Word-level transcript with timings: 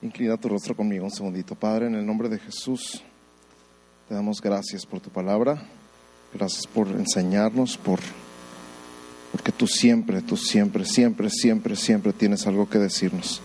Inclina 0.00 0.36
tu 0.36 0.48
rostro 0.48 0.76
conmigo 0.76 1.04
un 1.04 1.10
segundito. 1.10 1.54
Padre, 1.54 1.86
en 1.86 1.94
el 1.96 2.06
nombre 2.06 2.28
de 2.28 2.38
Jesús, 2.38 3.02
te 4.08 4.14
damos 4.14 4.40
gracias 4.40 4.86
por 4.86 5.00
tu 5.00 5.10
palabra. 5.10 5.62
Gracias 6.32 6.66
por 6.66 6.88
enseñarnos, 6.88 7.76
por 7.76 8.00
porque 9.32 9.52
tú 9.52 9.66
siempre, 9.66 10.22
tú 10.22 10.36
siempre, 10.36 10.84
siempre, 10.84 11.30
siempre, 11.30 11.76
siempre 11.76 12.12
tienes 12.12 12.46
algo 12.46 12.68
que 12.68 12.78
decirnos. 12.78 13.40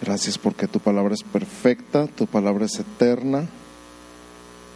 Gracias 0.00 0.38
porque 0.38 0.66
tu 0.66 0.80
palabra 0.80 1.14
es 1.14 1.22
perfecta, 1.22 2.06
tu 2.06 2.26
palabra 2.26 2.66
es 2.66 2.78
eterna, 2.78 3.46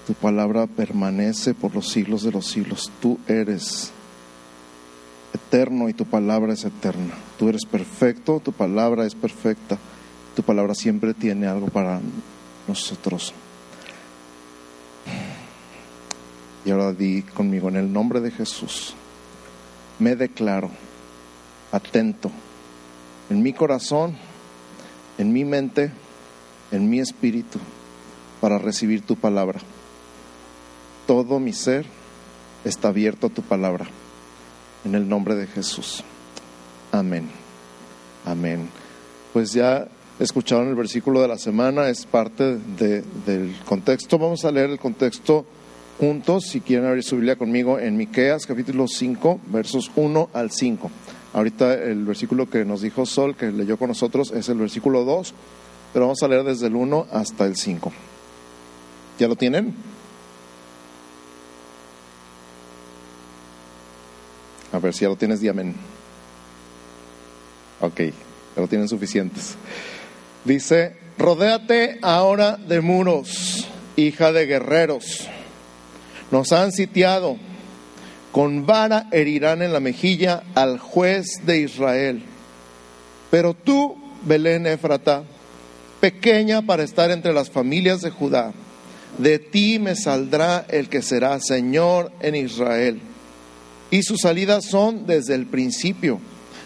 tu 0.06 0.14
palabra 0.14 0.66
permanece 0.66 1.54
por 1.54 1.74
los 1.74 1.88
siglos 1.88 2.22
de 2.22 2.32
los 2.32 2.46
siglos. 2.46 2.90
Tú 3.00 3.18
eres 3.28 3.92
eterno 5.50 5.88
y 5.88 5.94
tu 5.94 6.04
palabra 6.04 6.52
es 6.52 6.64
eterna. 6.64 7.12
Tú 7.36 7.48
eres 7.48 7.64
perfecto, 7.64 8.38
tu 8.38 8.52
palabra 8.52 9.04
es 9.04 9.16
perfecta. 9.16 9.78
Tu 10.36 10.44
palabra 10.44 10.76
siempre 10.76 11.12
tiene 11.12 11.48
algo 11.48 11.66
para 11.66 12.00
nosotros. 12.68 13.34
Y 16.64 16.70
ahora 16.70 16.92
di 16.92 17.22
conmigo, 17.22 17.68
en 17.68 17.76
el 17.76 17.92
nombre 17.92 18.20
de 18.20 18.30
Jesús, 18.30 18.94
me 19.98 20.14
declaro 20.14 20.70
atento 21.72 22.30
en 23.28 23.42
mi 23.42 23.52
corazón, 23.52 24.16
en 25.18 25.32
mi 25.32 25.44
mente, 25.44 25.90
en 26.70 26.88
mi 26.88 27.00
espíritu, 27.00 27.58
para 28.40 28.58
recibir 28.58 29.04
tu 29.04 29.16
palabra. 29.16 29.58
Todo 31.08 31.40
mi 31.40 31.52
ser 31.52 31.86
está 32.64 32.88
abierto 32.88 33.26
a 33.26 33.30
tu 33.30 33.42
palabra. 33.42 33.88
En 34.84 34.94
el 34.94 35.08
nombre 35.08 35.34
de 35.34 35.46
Jesús. 35.46 36.02
Amén. 36.92 37.28
Amén. 38.24 38.68
Pues 39.32 39.52
ya 39.52 39.86
escucharon 40.18 40.68
el 40.68 40.74
versículo 40.74 41.22
de 41.22 41.28
la 41.28 41.38
semana, 41.38 41.88
es 41.88 42.06
parte 42.06 42.58
del 42.76 43.56
contexto. 43.64 44.18
Vamos 44.18 44.44
a 44.44 44.52
leer 44.52 44.70
el 44.70 44.78
contexto 44.78 45.44
juntos, 45.98 46.46
si 46.46 46.60
quieren 46.60 46.86
abrir 46.86 47.04
su 47.04 47.16
Biblia 47.16 47.36
conmigo, 47.36 47.78
en 47.78 47.96
Miqueas 47.96 48.46
capítulo 48.46 48.88
5, 48.88 49.40
versos 49.48 49.90
1 49.96 50.30
al 50.32 50.50
5. 50.50 50.90
Ahorita 51.32 51.74
el 51.74 52.04
versículo 52.04 52.48
que 52.48 52.64
nos 52.64 52.80
dijo 52.80 53.06
Sol, 53.06 53.36
que 53.36 53.52
leyó 53.52 53.76
con 53.76 53.88
nosotros, 53.88 54.32
es 54.32 54.48
el 54.48 54.58
versículo 54.58 55.04
2, 55.04 55.34
pero 55.92 56.06
vamos 56.06 56.22
a 56.22 56.28
leer 56.28 56.44
desde 56.44 56.66
el 56.66 56.74
1 56.74 57.06
hasta 57.12 57.44
el 57.44 57.56
5. 57.56 57.92
¿Ya 59.18 59.28
lo 59.28 59.36
tienen? 59.36 59.74
Ver 64.80 64.94
si 64.94 65.02
ya 65.02 65.08
lo 65.08 65.16
tienes, 65.16 65.40
diamen. 65.40 65.74
Ok, 67.80 68.00
ya 68.00 68.62
lo 68.62 68.68
tienen 68.68 68.88
suficientes. 68.88 69.56
Dice, 70.44 70.96
rodéate 71.18 71.98
ahora 72.02 72.56
de 72.56 72.80
muros, 72.80 73.68
hija 73.96 74.32
de 74.32 74.46
guerreros. 74.46 75.28
Nos 76.30 76.52
han 76.52 76.72
sitiado, 76.72 77.36
con 78.32 78.64
vara 78.64 79.08
herirán 79.12 79.62
en 79.62 79.72
la 79.72 79.80
mejilla 79.80 80.44
al 80.54 80.78
juez 80.78 81.26
de 81.44 81.60
Israel. 81.60 82.22
Pero 83.30 83.54
tú, 83.54 83.96
Belén 84.22 84.66
Efrata, 84.66 85.24
pequeña 86.00 86.62
para 86.62 86.84
estar 86.84 87.10
entre 87.10 87.32
las 87.32 87.50
familias 87.50 88.00
de 88.00 88.10
Judá, 88.10 88.52
de 89.18 89.38
ti 89.38 89.78
me 89.78 89.96
saldrá 89.96 90.64
el 90.68 90.88
que 90.88 91.02
será 91.02 91.40
Señor 91.40 92.12
en 92.20 92.34
Israel 92.36 93.00
y 93.90 94.02
sus 94.02 94.20
salidas 94.20 94.64
son 94.64 95.06
desde 95.06 95.34
el 95.34 95.46
principio, 95.46 96.20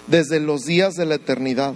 desde 0.06 0.40
los 0.40 0.64
días 0.64 0.94
de 0.94 1.06
la 1.06 1.16
eternidad. 1.16 1.74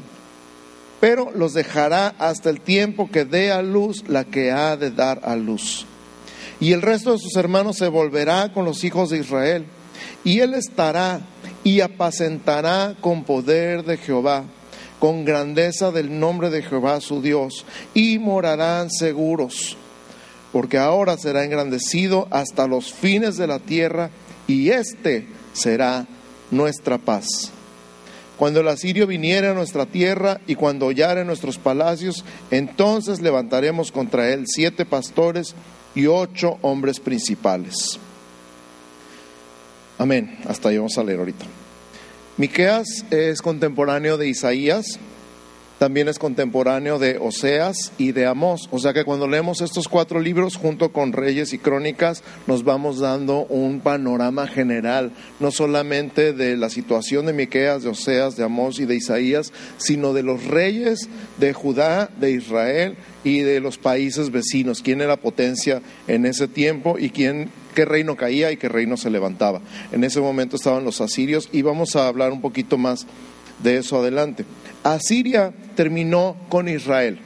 Pero 1.00 1.30
los 1.34 1.54
dejará 1.54 2.08
hasta 2.18 2.50
el 2.50 2.60
tiempo 2.60 3.08
que 3.10 3.24
dé 3.24 3.52
a 3.52 3.62
luz 3.62 4.04
la 4.08 4.24
que 4.24 4.50
ha 4.50 4.76
de 4.76 4.91
dar 4.91 5.20
a 5.24 5.36
luz. 5.36 5.86
Y 6.60 6.72
el 6.72 6.82
resto 6.82 7.12
de 7.12 7.19
sus 7.19 7.37
hermanos 7.37 7.76
se 7.76 7.88
volverá 7.88 8.53
con 8.53 8.64
los 8.64 8.82
hijos 8.84 9.10
de 9.10 9.19
Israel, 9.19 9.64
y 10.25 10.41
él 10.41 10.54
estará 10.54 11.20
y 11.62 11.81
apacentará 11.81 12.97
con 13.00 13.25
poder 13.25 13.84
de 13.84 13.97
Jehová, 13.97 14.44
con 14.98 15.25
grandeza 15.25 15.92
del 15.92 16.19
nombre 16.19 16.50
de 16.50 16.62
Jehová 16.62 17.00
su 17.00 17.22
Dios, 17.22 17.64
y 17.94 18.19
morarán 18.19 18.91
seguros, 18.91 19.76
porque 20.53 20.78
ahora 20.78 21.16
será 21.16 21.44
engrandecido 21.44 22.26
hasta 22.31 22.66
los 22.66 22.92
fines 22.92 23.37
de 23.37 23.47
la 23.47 23.60
tierra, 23.60 24.10
y 24.48 24.70
éste 24.70 25.28
será 25.58 26.06
nuestra 26.50 26.98
paz. 26.98 27.52
Cuando 28.38 28.60
el 28.60 28.69
asirio 28.69 29.06
viniere 29.06 29.48
a 29.48 29.54
nuestra 29.54 29.84
tierra 29.84 30.41
y 30.46 30.54
cuando 30.54 30.86
hollare 30.86 31.24
nuestros 31.24 31.58
palacios, 31.58 32.24
entonces 32.52 33.20
levantaremos 33.20 33.91
contra 33.91 34.30
él 34.32 34.44
siete 34.46 34.86
pastores 34.86 35.56
y 35.94 36.06
ocho 36.06 36.58
hombres 36.62 37.00
principales. 37.00 37.98
Amén. 39.98 40.38
Hasta 40.46 40.69
ahí 40.69 40.76
vamos 40.76 40.96
a 40.96 41.02
leer 41.02 41.19
ahorita. 41.19 41.44
Miqueas 42.36 43.04
es 43.10 43.42
contemporáneo 43.42 44.16
de 44.16 44.28
Isaías 44.28 45.00
también 45.78 46.09
es 46.09 46.19
contemporáneo 46.19 46.99
de 46.99 47.19
Oseas 47.19 47.93
y 47.99 48.12
de 48.12 48.27
Amós. 48.27 48.69
O 48.71 48.78
sea 48.78 48.93
que 48.93 49.05
cuando 49.05 49.28
leemos 49.28 49.61
estos 49.61 49.89
cuatro 49.89 50.21
libros 50.21 50.56
junto 50.56 50.93
con 50.93 51.12
Reyes 51.12 51.53
y 51.53 51.59
Crónicas, 51.59 52.22
nos 52.47 52.65
vamos 52.65 52.99
dando 52.99 53.47
un 53.47 53.81
panorama 53.81 54.47
general, 54.47 55.12
no 55.38 55.50
solamente 55.50 56.33
de 56.33 56.56
la 56.56 56.69
situación 56.69 57.27
de 57.27 57.33
Miqueas, 57.33 57.84
de 57.84 57.91
Oseas, 57.91 58.37
de 58.37 58.44
Amós 58.44 58.81
y 58.81 58.87
de 58.87 58.97
Isaías, 58.97 59.53
sino 59.77 60.12
de 60.12 60.22
los 60.22 60.44
reyes 60.44 61.09
de 61.38 61.53
Judá, 61.53 62.11
de 62.19 62.33
Israel 62.33 62.97
y 63.22 63.41
de 63.41 63.61
los 63.61 63.78
países 63.78 64.31
vecinos, 64.31 64.83
quién 64.83 65.00
era 65.00 65.17
potencia 65.17 65.81
en 66.06 66.27
ese 66.27 66.49
tiempo 66.49 66.99
y 66.99 67.11
quién 67.11 67.50
qué 67.75 67.84
reino 67.84 68.17
caía 68.17 68.50
y 68.50 68.56
qué 68.56 68.69
reino 68.69 68.97
se 68.97 69.09
levantaba. 69.09 69.61
En 69.93 70.03
ese 70.03 70.21
momento 70.21 70.56
estaban 70.56 70.83
los 70.83 71.00
asirios 71.00 71.49
y 71.53 71.62
vamos 71.62 71.94
a 71.94 72.09
hablar 72.09 72.33
un 72.33 72.41
poquito 72.41 72.77
más 72.77 73.06
de 73.62 73.77
eso 73.77 74.00
adelante. 74.00 74.44
Asiria 74.84 75.53
terminó 75.75 76.37
con 76.49 76.69
Israel. 76.69 77.19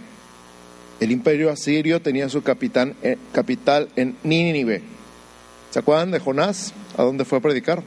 El 1.00 1.10
imperio 1.10 1.50
asirio 1.50 2.00
tenía 2.00 2.28
su 2.28 2.42
capitán, 2.42 2.94
eh, 3.02 3.16
capital 3.32 3.88
en 3.96 4.16
Nínive. 4.22 4.82
¿Se 5.70 5.78
acuerdan 5.78 6.10
de 6.10 6.20
Jonás? 6.20 6.72
¿A 6.96 7.02
dónde 7.02 7.24
fue 7.24 7.38
a 7.38 7.40
predicar? 7.40 7.82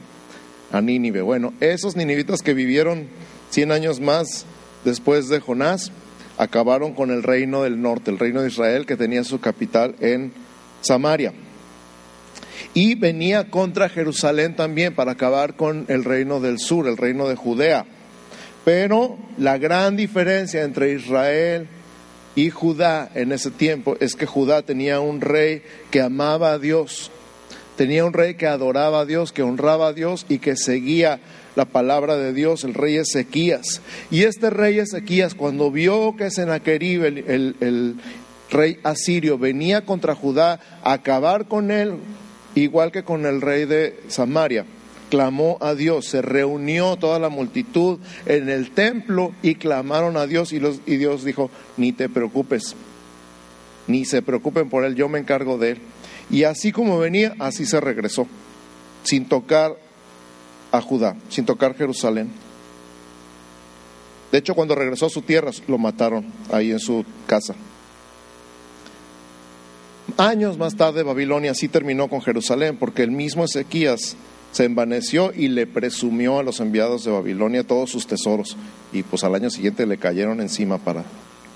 A 0.72 0.80
Nínive. 0.80 1.22
Bueno, 1.22 1.54
esos 1.60 1.96
ninivitas 1.96 2.42
que 2.42 2.52
vivieron 2.52 3.08
100 3.50 3.72
años 3.72 4.00
más 4.00 4.44
después 4.84 5.28
de 5.28 5.40
Jonás 5.40 5.92
acabaron 6.38 6.94
con 6.94 7.10
el 7.10 7.22
reino 7.22 7.62
del 7.62 7.80
norte, 7.80 8.10
el 8.10 8.18
reino 8.18 8.42
de 8.42 8.48
Israel 8.48 8.86
que 8.86 8.96
tenía 8.96 9.24
su 9.24 9.40
capital 9.40 9.94
en 10.00 10.32
Samaria. 10.80 11.32
Y 12.74 12.94
venía 12.94 13.50
contra 13.50 13.88
Jerusalén 13.88 14.56
también 14.56 14.94
para 14.94 15.12
acabar 15.12 15.56
con 15.56 15.86
el 15.88 16.04
reino 16.04 16.40
del 16.40 16.58
sur, 16.58 16.86
el 16.86 16.96
reino 16.96 17.28
de 17.28 17.36
Judea. 17.36 17.86
Pero 18.66 19.16
la 19.38 19.58
gran 19.58 19.94
diferencia 19.94 20.64
entre 20.64 20.90
Israel 20.90 21.68
y 22.34 22.50
Judá 22.50 23.08
en 23.14 23.30
ese 23.30 23.52
tiempo 23.52 23.96
es 24.00 24.16
que 24.16 24.26
Judá 24.26 24.62
tenía 24.62 24.98
un 24.98 25.20
rey 25.20 25.62
que 25.92 26.00
amaba 26.00 26.50
a 26.50 26.58
Dios, 26.58 27.12
tenía 27.76 28.04
un 28.04 28.12
rey 28.12 28.34
que 28.34 28.48
adoraba 28.48 29.02
a 29.02 29.06
Dios, 29.06 29.30
que 29.30 29.44
honraba 29.44 29.86
a 29.86 29.92
Dios 29.92 30.26
y 30.28 30.40
que 30.40 30.56
seguía 30.56 31.20
la 31.54 31.66
palabra 31.66 32.16
de 32.16 32.32
Dios, 32.32 32.64
el 32.64 32.74
rey 32.74 32.96
Ezequías. 32.96 33.82
Y 34.10 34.24
este 34.24 34.50
rey 34.50 34.80
Ezequías, 34.80 35.36
cuando 35.36 35.70
vio 35.70 36.16
que 36.16 36.32
Senaquerib, 36.32 37.04
el, 37.04 37.54
el 37.60 37.94
rey 38.50 38.80
asirio, 38.82 39.38
venía 39.38 39.84
contra 39.84 40.16
Judá 40.16 40.58
a 40.82 40.92
acabar 40.92 41.46
con 41.46 41.70
él, 41.70 41.98
igual 42.56 42.90
que 42.90 43.04
con 43.04 43.26
el 43.26 43.42
rey 43.42 43.64
de 43.64 44.00
Samaria, 44.08 44.64
clamó 45.10 45.58
a 45.60 45.74
Dios, 45.74 46.06
se 46.06 46.22
reunió 46.22 46.96
toda 46.96 47.18
la 47.18 47.28
multitud 47.28 47.98
en 48.26 48.48
el 48.48 48.70
templo 48.70 49.32
y 49.42 49.54
clamaron 49.54 50.16
a 50.16 50.26
Dios 50.26 50.52
y, 50.52 50.58
Dios 50.96 51.24
dijo, 51.24 51.50
ni 51.76 51.92
te 51.92 52.08
preocupes, 52.08 52.74
ni 53.86 54.04
se 54.04 54.22
preocupen 54.22 54.68
por 54.68 54.84
él, 54.84 54.94
yo 54.94 55.08
me 55.08 55.18
encargo 55.18 55.58
de 55.58 55.72
él. 55.72 55.78
Y 56.30 56.44
así 56.44 56.72
como 56.72 56.98
venía, 56.98 57.34
así 57.38 57.66
se 57.66 57.80
regresó, 57.80 58.26
sin 59.04 59.26
tocar 59.26 59.76
a 60.72 60.80
Judá, 60.80 61.16
sin 61.28 61.44
tocar 61.44 61.76
Jerusalén. 61.76 62.30
De 64.32 64.38
hecho, 64.38 64.54
cuando 64.54 64.74
regresó 64.74 65.06
a 65.06 65.10
su 65.10 65.22
tierra, 65.22 65.52
lo 65.68 65.78
mataron 65.78 66.26
ahí 66.52 66.72
en 66.72 66.80
su 66.80 67.04
casa. 67.26 67.54
Años 70.16 70.58
más 70.58 70.76
tarde, 70.76 71.02
Babilonia 71.02 71.54
sí 71.54 71.68
terminó 71.68 72.08
con 72.08 72.22
Jerusalén, 72.22 72.76
porque 72.76 73.02
el 73.02 73.10
mismo 73.10 73.44
Ezequías 73.44 74.16
se 74.52 74.64
envaneció 74.64 75.32
y 75.34 75.48
le 75.48 75.66
presumió 75.66 76.38
a 76.38 76.42
los 76.42 76.60
enviados 76.60 77.04
de 77.04 77.10
Babilonia 77.10 77.66
todos 77.66 77.90
sus 77.90 78.06
tesoros 78.06 78.56
y 78.92 79.02
pues 79.02 79.24
al 79.24 79.34
año 79.34 79.50
siguiente 79.50 79.86
le 79.86 79.98
cayeron 79.98 80.40
encima 80.40 80.78
para 80.78 81.04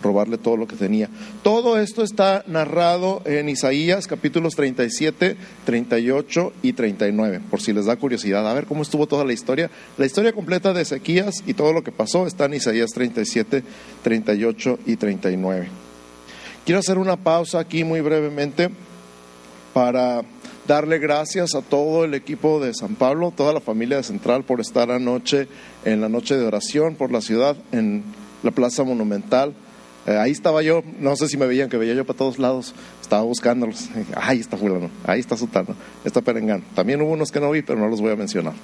robarle 0.02 0.38
todo 0.38 0.56
lo 0.56 0.66
que 0.66 0.76
tenía. 0.76 1.08
Todo 1.42 1.78
esto 1.78 2.02
está 2.02 2.44
narrado 2.46 3.22
en 3.24 3.48
Isaías 3.48 4.06
capítulos 4.06 4.54
37, 4.56 5.36
38 5.64 6.52
y 6.62 6.72
39, 6.72 7.40
por 7.50 7.60
si 7.60 7.72
les 7.72 7.86
da 7.86 7.96
curiosidad. 7.96 8.48
A 8.48 8.54
ver 8.54 8.66
cómo 8.66 8.82
estuvo 8.82 9.06
toda 9.06 9.24
la 9.24 9.32
historia. 9.32 9.70
La 9.98 10.06
historia 10.06 10.32
completa 10.32 10.72
de 10.72 10.82
Ezequías 10.82 11.42
y 11.46 11.54
todo 11.54 11.72
lo 11.72 11.82
que 11.82 11.92
pasó 11.92 12.26
está 12.26 12.46
en 12.46 12.54
Isaías 12.54 12.90
37, 12.90 13.62
38 14.02 14.78
y 14.86 14.96
39. 14.96 15.68
Quiero 16.64 16.78
hacer 16.78 16.98
una 16.98 17.16
pausa 17.16 17.58
aquí 17.58 17.84
muy 17.84 18.00
brevemente 18.00 18.70
para 19.72 20.22
darle 20.70 21.00
gracias 21.00 21.56
a 21.56 21.62
todo 21.62 22.04
el 22.04 22.14
equipo 22.14 22.60
de 22.60 22.72
San 22.74 22.94
Pablo, 22.94 23.32
toda 23.36 23.52
la 23.52 23.60
familia 23.60 23.96
de 23.96 24.04
Central 24.04 24.44
por 24.44 24.60
estar 24.60 24.92
anoche 24.92 25.48
en 25.84 26.00
la 26.00 26.08
noche 26.08 26.36
de 26.36 26.46
oración 26.46 26.94
por 26.94 27.10
la 27.10 27.20
ciudad 27.20 27.56
en 27.72 28.04
la 28.44 28.52
Plaza 28.52 28.84
Monumental. 28.84 29.52
Eh, 30.06 30.16
ahí 30.16 30.30
estaba 30.30 30.62
yo, 30.62 30.84
no 31.00 31.16
sé 31.16 31.26
si 31.26 31.36
me 31.36 31.46
veían, 31.46 31.68
que 31.70 31.76
veía 31.76 31.94
yo 31.94 32.06
para 32.06 32.16
todos 32.16 32.38
lados, 32.38 32.72
estaba 33.02 33.22
buscándolos. 33.22 33.88
Ahí 34.14 34.38
está 34.38 34.56
fulano, 34.56 34.90
ahí 35.04 35.18
está 35.18 35.36
Sutano, 35.36 35.74
está 36.04 36.20
Perengano. 36.20 36.62
También 36.76 37.02
hubo 37.02 37.10
unos 37.10 37.32
que 37.32 37.40
no 37.40 37.50
vi, 37.50 37.62
pero 37.62 37.80
no 37.80 37.88
los 37.88 38.00
voy 38.00 38.12
a 38.12 38.16
mencionar. 38.16 38.54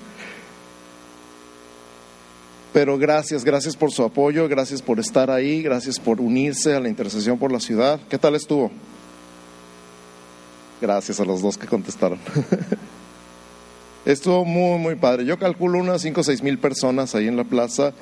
Pero 2.73 2.99
gracias, 2.99 3.44
gracias 3.44 3.75
por 3.75 3.91
su 3.91 4.05
apoyo, 4.05 4.47
gracias 4.47 4.81
por 4.81 5.00
estar 5.00 5.29
ahí, 5.29 5.61
gracias 5.61 5.99
por 5.99 6.20
unirse 6.20 6.73
a 6.73 6.79
la 6.79 6.88
intercesión 6.88 7.37
por 7.37 7.50
la 7.50 7.58
ciudad. 7.58 7.99
¿Qué 8.08 8.17
tal 8.17 8.37
estuvo? 8.37 8.70
Gracias 10.81 11.20
a 11.20 11.25
los 11.25 11.43
dos 11.43 11.56
que 11.56 11.67
contestaron. 11.67 12.19
Estuvo 14.05 14.44
muy, 14.44 14.78
muy 14.78 14.94
padre. 14.94 15.25
Yo 15.25 15.38
calculo 15.38 15.78
unas 15.78 16.02
5 16.02 16.20
o 16.20 16.25
6 16.25 16.43
mil 16.43 16.58
personas 16.58 17.14
ahí 17.14 17.26
en 17.26 17.37
la 17.37 17.44
plaza 17.44 17.93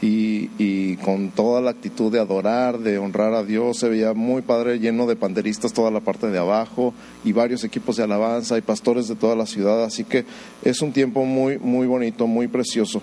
y, 0.00 0.96
con 0.96 1.30
toda 1.30 1.60
la 1.60 1.70
actitud 1.70 2.10
de 2.10 2.18
adorar, 2.18 2.80
de 2.80 2.98
honrar 2.98 3.34
a 3.34 3.44
Dios. 3.44 3.78
Se 3.78 3.88
veía 3.88 4.12
muy 4.14 4.42
padre, 4.42 4.80
lleno 4.80 5.06
de 5.06 5.14
panderistas 5.14 5.72
toda 5.72 5.92
la 5.92 6.00
parte 6.00 6.28
de 6.28 6.38
abajo 6.38 6.92
y 7.24 7.32
varios 7.32 7.62
equipos 7.62 7.96
de 7.96 8.02
alabanza 8.02 8.58
y 8.58 8.62
pastores 8.62 9.06
de 9.06 9.14
toda 9.14 9.36
la 9.36 9.46
ciudad. 9.46 9.84
Así 9.84 10.02
que 10.02 10.24
es 10.62 10.82
un 10.82 10.92
tiempo 10.92 11.24
muy, 11.24 11.58
muy 11.58 11.86
bonito, 11.86 12.26
muy 12.26 12.48
precioso. 12.48 13.00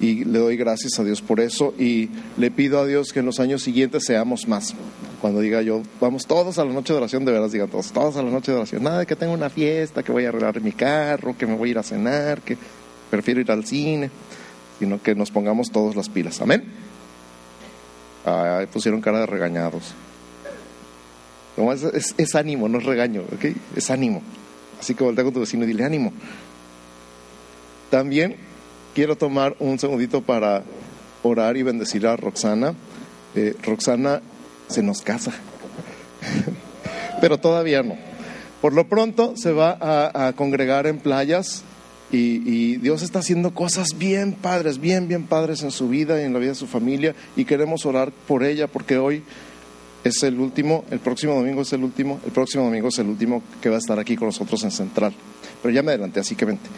Y 0.00 0.24
le 0.24 0.38
doy 0.40 0.56
gracias 0.56 0.98
a 0.98 1.04
Dios 1.04 1.22
por 1.22 1.40
eso 1.40 1.72
y 1.78 2.10
le 2.36 2.50
pido 2.50 2.80
a 2.80 2.86
Dios 2.86 3.12
que 3.12 3.20
en 3.20 3.26
los 3.26 3.38
años 3.38 3.62
siguientes 3.62 4.04
seamos 4.04 4.48
más. 4.48 4.74
Cuando 5.20 5.40
diga 5.40 5.62
yo, 5.62 5.82
vamos 6.00 6.26
todos 6.26 6.58
a 6.58 6.64
la 6.64 6.72
noche 6.72 6.92
de 6.92 6.98
oración, 6.98 7.24
de 7.24 7.32
veras 7.32 7.52
digan 7.52 7.68
todos, 7.68 7.92
todos 7.92 8.16
a 8.16 8.22
la 8.22 8.30
noche 8.30 8.50
de 8.52 8.58
oración. 8.58 8.82
Nada 8.82 8.98
de 9.00 9.06
que 9.06 9.16
tengo 9.16 9.32
una 9.32 9.50
fiesta, 9.50 10.02
que 10.02 10.12
voy 10.12 10.24
a 10.24 10.30
arreglar 10.30 10.60
mi 10.60 10.72
carro, 10.72 11.36
que 11.38 11.46
me 11.46 11.54
voy 11.56 11.68
a 11.68 11.72
ir 11.72 11.78
a 11.78 11.82
cenar, 11.82 12.42
que 12.42 12.58
prefiero 13.10 13.40
ir 13.40 13.50
al 13.50 13.64
cine 13.64 14.10
sino 14.78 15.00
que 15.00 15.14
nos 15.14 15.30
pongamos 15.30 15.70
todos 15.70 15.96
las 15.96 16.08
pilas. 16.08 16.40
Amén. 16.40 16.64
Ay, 18.24 18.66
pusieron 18.66 19.00
cara 19.00 19.20
de 19.20 19.26
regañados. 19.26 19.94
es, 22.16 22.34
ánimo, 22.34 22.68
no 22.68 22.78
es 22.78 22.84
regaño, 22.84 23.22
¿ok? 23.22 23.44
Es 23.76 23.90
ánimo. 23.90 24.22
Así 24.80 24.94
que 24.94 25.04
voltea 25.04 25.24
con 25.24 25.32
tu 25.32 25.40
vecino 25.40 25.64
y 25.64 25.68
dile 25.68 25.84
ánimo. 25.84 26.12
También 27.90 28.36
quiero 28.94 29.16
tomar 29.16 29.56
un 29.58 29.78
segundito 29.78 30.22
para 30.22 30.62
orar 31.22 31.56
y 31.56 31.62
bendecir 31.62 32.06
a 32.06 32.16
Roxana. 32.16 32.74
Eh, 33.34 33.54
Roxana 33.62 34.22
se 34.68 34.82
nos 34.82 35.02
casa, 35.02 35.32
pero 37.20 37.38
todavía 37.38 37.82
no. 37.82 37.96
Por 38.60 38.72
lo 38.72 38.88
pronto 38.88 39.34
se 39.36 39.52
va 39.52 39.76
a 39.80 40.32
congregar 40.32 40.86
en 40.86 40.98
playas 40.98 41.64
y, 42.14 42.76
Dios 42.76 43.02
está 43.02 43.20
haciendo 43.20 43.54
cosas 43.54 43.88
bien 43.96 44.32
padres, 44.32 44.78
bien, 44.80 45.08
bien 45.08 45.24
padres 45.24 45.62
en 45.62 45.70
su 45.70 45.88
vida 45.88 46.20
y 46.20 46.24
en 46.24 46.32
la 46.32 46.38
vida 46.38 46.50
de 46.50 46.54
su 46.54 46.66
familia. 46.66 47.14
Y 47.36 47.44
queremos 47.44 47.86
orar 47.86 48.12
por 48.28 48.44
ella 48.44 48.66
porque 48.66 48.98
hoy 48.98 49.22
es 50.04 50.22
el 50.22 50.38
último, 50.38 50.84
el 50.90 51.00
próximo 51.00 51.34
domingo 51.34 51.62
es 51.62 51.72
el 51.72 51.82
último, 51.82 52.20
el 52.24 52.32
próximo 52.32 52.64
domingo 52.64 52.88
es 52.88 52.98
el 52.98 53.06
último 53.06 53.42
que 53.60 53.68
va 53.68 53.76
a 53.76 53.78
estar 53.78 53.98
aquí 53.98 54.16
con 54.16 54.26
nosotros 54.26 54.62
en 54.64 54.70
Central. 54.70 55.12
Pero 55.62 55.74
ya 55.74 55.82
me 55.82 55.92
adelanté, 55.92 56.20
así 56.20 56.36
que 56.36 56.44
vente. 56.44 56.68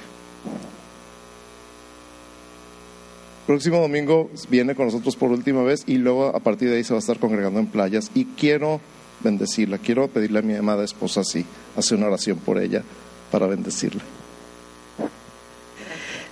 Próximo 3.46 3.78
domingo 3.78 4.30
viene 4.50 4.74
con 4.74 4.86
nosotros 4.86 5.16
por 5.16 5.30
última 5.30 5.62
vez 5.62 5.84
y 5.86 5.98
luego 5.98 6.34
a 6.34 6.40
partir 6.40 6.68
de 6.68 6.76
ahí 6.76 6.84
se 6.84 6.92
va 6.92 6.98
a 6.98 7.00
estar 7.00 7.18
congregando 7.18 7.60
en 7.60 7.66
playas. 7.66 8.10
Y 8.14 8.24
quiero 8.24 8.80
bendecirla, 9.20 9.78
quiero 9.78 10.08
pedirle 10.08 10.40
a 10.40 10.42
mi 10.42 10.54
amada 10.54 10.84
esposa 10.84 11.20
así, 11.20 11.44
hacer 11.76 11.98
una 11.98 12.08
oración 12.08 12.38
por 12.38 12.58
ella 12.58 12.82
para 13.30 13.46
bendecirla. 13.46 14.02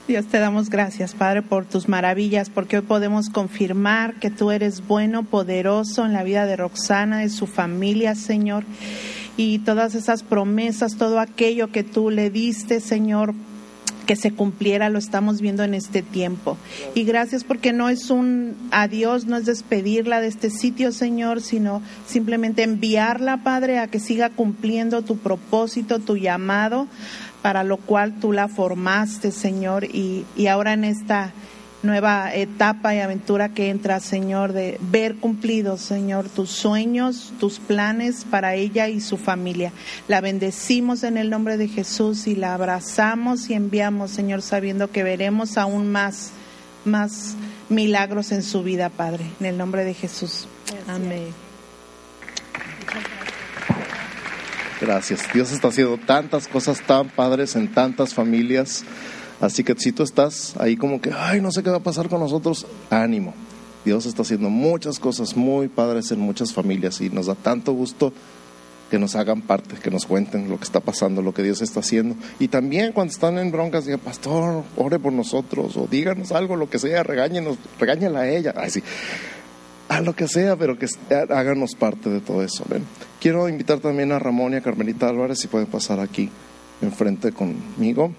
Dios 0.06 0.26
te 0.26 0.38
damos 0.38 0.68
gracias, 0.68 1.14
Padre, 1.14 1.40
por 1.40 1.64
tus 1.64 1.88
maravillas, 1.88 2.50
porque 2.50 2.76
hoy 2.76 2.82
podemos 2.82 3.30
confirmar 3.30 4.20
que 4.20 4.28
tú 4.28 4.50
eres 4.50 4.86
bueno, 4.86 5.22
poderoso 5.22 6.04
en 6.04 6.12
la 6.12 6.22
vida 6.22 6.44
de 6.44 6.56
Roxana, 6.56 7.20
de 7.20 7.30
su 7.30 7.46
familia, 7.46 8.14
Señor. 8.14 8.64
Y 9.38 9.60
todas 9.60 9.94
esas 9.94 10.22
promesas, 10.22 10.96
todo 10.96 11.20
aquello 11.20 11.72
que 11.72 11.84
tú 11.84 12.10
le 12.10 12.28
diste, 12.28 12.80
Señor, 12.80 13.34
que 14.06 14.16
se 14.16 14.32
cumpliera, 14.32 14.90
lo 14.90 14.98
estamos 14.98 15.40
viendo 15.40 15.64
en 15.64 15.74
este 15.74 16.02
tiempo. 16.02 16.56
Y 16.94 17.04
gracias 17.04 17.44
porque 17.44 17.72
no 17.72 17.88
es 17.88 18.10
un 18.10 18.56
adiós, 18.70 19.26
no 19.26 19.36
es 19.36 19.46
despedirla 19.46 20.20
de 20.20 20.28
este 20.28 20.50
sitio, 20.50 20.92
Señor, 20.92 21.40
sino 21.40 21.82
simplemente 22.06 22.62
enviarla, 22.62 23.38
Padre, 23.38 23.78
a 23.78 23.88
que 23.88 24.00
siga 24.00 24.30
cumpliendo 24.30 25.02
tu 25.02 25.16
propósito, 25.18 25.98
tu 25.98 26.16
llamado 26.16 26.86
para 27.44 27.62
lo 27.62 27.76
cual 27.76 28.20
tú 28.20 28.32
la 28.32 28.48
formaste, 28.48 29.30
Señor, 29.30 29.84
y, 29.84 30.24
ahora 30.46 30.72
en 30.72 30.84
esta 30.84 31.34
nueva 31.84 32.34
etapa 32.34 32.94
y 32.94 32.98
aventura 32.98 33.50
que 33.50 33.68
entra, 33.68 34.00
Señor, 34.00 34.52
de 34.52 34.78
ver 34.80 35.16
cumplidos, 35.16 35.80
Señor, 35.80 36.28
tus 36.28 36.50
sueños, 36.50 37.32
tus 37.38 37.58
planes 37.58 38.24
para 38.28 38.54
ella 38.54 38.88
y 38.88 39.00
su 39.00 39.16
familia. 39.16 39.72
La 40.08 40.20
bendecimos 40.20 41.04
en 41.04 41.16
el 41.16 41.30
nombre 41.30 41.56
de 41.56 41.68
Jesús 41.68 42.26
y 42.26 42.34
la 42.34 42.54
abrazamos 42.54 43.50
y 43.50 43.54
enviamos, 43.54 44.10
Señor, 44.10 44.42
sabiendo 44.42 44.90
que 44.90 45.02
veremos 45.02 45.58
aún 45.58 45.92
más, 45.92 46.32
más 46.84 47.36
milagros 47.68 48.32
en 48.32 48.42
su 48.42 48.62
vida, 48.62 48.88
Padre, 48.88 49.24
en 49.38 49.46
el 49.46 49.58
nombre 49.58 49.84
de 49.84 49.94
Jesús. 49.94 50.48
Amén. 50.88 51.28
Gracias. 54.80 55.22
Dios 55.32 55.52
está 55.52 55.68
haciendo 55.68 55.96
tantas 55.98 56.48
cosas 56.48 56.80
tan 56.80 57.08
padres 57.08 57.56
en 57.56 57.72
tantas 57.72 58.12
familias. 58.12 58.84
Así 59.44 59.62
que 59.62 59.74
si 59.76 59.92
tú 59.92 60.02
estás 60.02 60.54
ahí 60.58 60.74
como 60.74 61.02
que, 61.02 61.10
ay, 61.14 61.42
no 61.42 61.52
sé 61.52 61.62
qué 61.62 61.68
va 61.68 61.76
a 61.76 61.82
pasar 61.82 62.08
con 62.08 62.20
nosotros, 62.20 62.66
ánimo. 62.88 63.34
Dios 63.84 64.06
está 64.06 64.22
haciendo 64.22 64.48
muchas 64.48 64.98
cosas 64.98 65.36
muy 65.36 65.68
padres 65.68 66.10
en 66.12 66.20
muchas 66.20 66.54
familias 66.54 67.02
y 67.02 67.10
nos 67.10 67.26
da 67.26 67.34
tanto 67.34 67.74
gusto 67.74 68.14
que 68.90 68.98
nos 68.98 69.14
hagan 69.16 69.42
parte, 69.42 69.74
que 69.76 69.90
nos 69.90 70.06
cuenten 70.06 70.48
lo 70.48 70.56
que 70.56 70.64
está 70.64 70.80
pasando, 70.80 71.20
lo 71.20 71.34
que 71.34 71.42
Dios 71.42 71.60
está 71.60 71.80
haciendo. 71.80 72.16
Y 72.38 72.48
también 72.48 72.92
cuando 72.92 73.12
están 73.12 73.36
en 73.36 73.50
broncas, 73.50 73.84
digan, 73.84 74.00
pastor, 74.00 74.64
ore 74.76 74.98
por 74.98 75.12
nosotros, 75.12 75.76
o 75.76 75.86
díganos 75.90 76.32
algo, 76.32 76.56
lo 76.56 76.70
que 76.70 76.78
sea, 76.78 77.02
regáñenos, 77.02 77.58
regáñela 77.78 78.20
a 78.20 78.28
ella. 78.30 78.54
Ay, 78.56 78.70
sí 78.70 78.82
a 79.90 80.00
lo 80.00 80.16
que 80.16 80.26
sea, 80.26 80.56
pero 80.56 80.78
que 80.78 80.86
háganos 81.30 81.74
parte 81.74 82.08
de 82.08 82.20
todo 82.20 82.42
eso. 82.42 82.64
Quiero 83.20 83.46
invitar 83.50 83.80
también 83.80 84.10
a 84.12 84.18
Ramón 84.18 84.54
y 84.54 84.56
a 84.56 84.62
Carmelita 84.62 85.10
Álvarez, 85.10 85.38
si 85.38 85.48
pueden 85.48 85.66
pasar 85.66 86.00
aquí 86.00 86.30
enfrente 86.80 87.32
conmigo. 87.32 88.10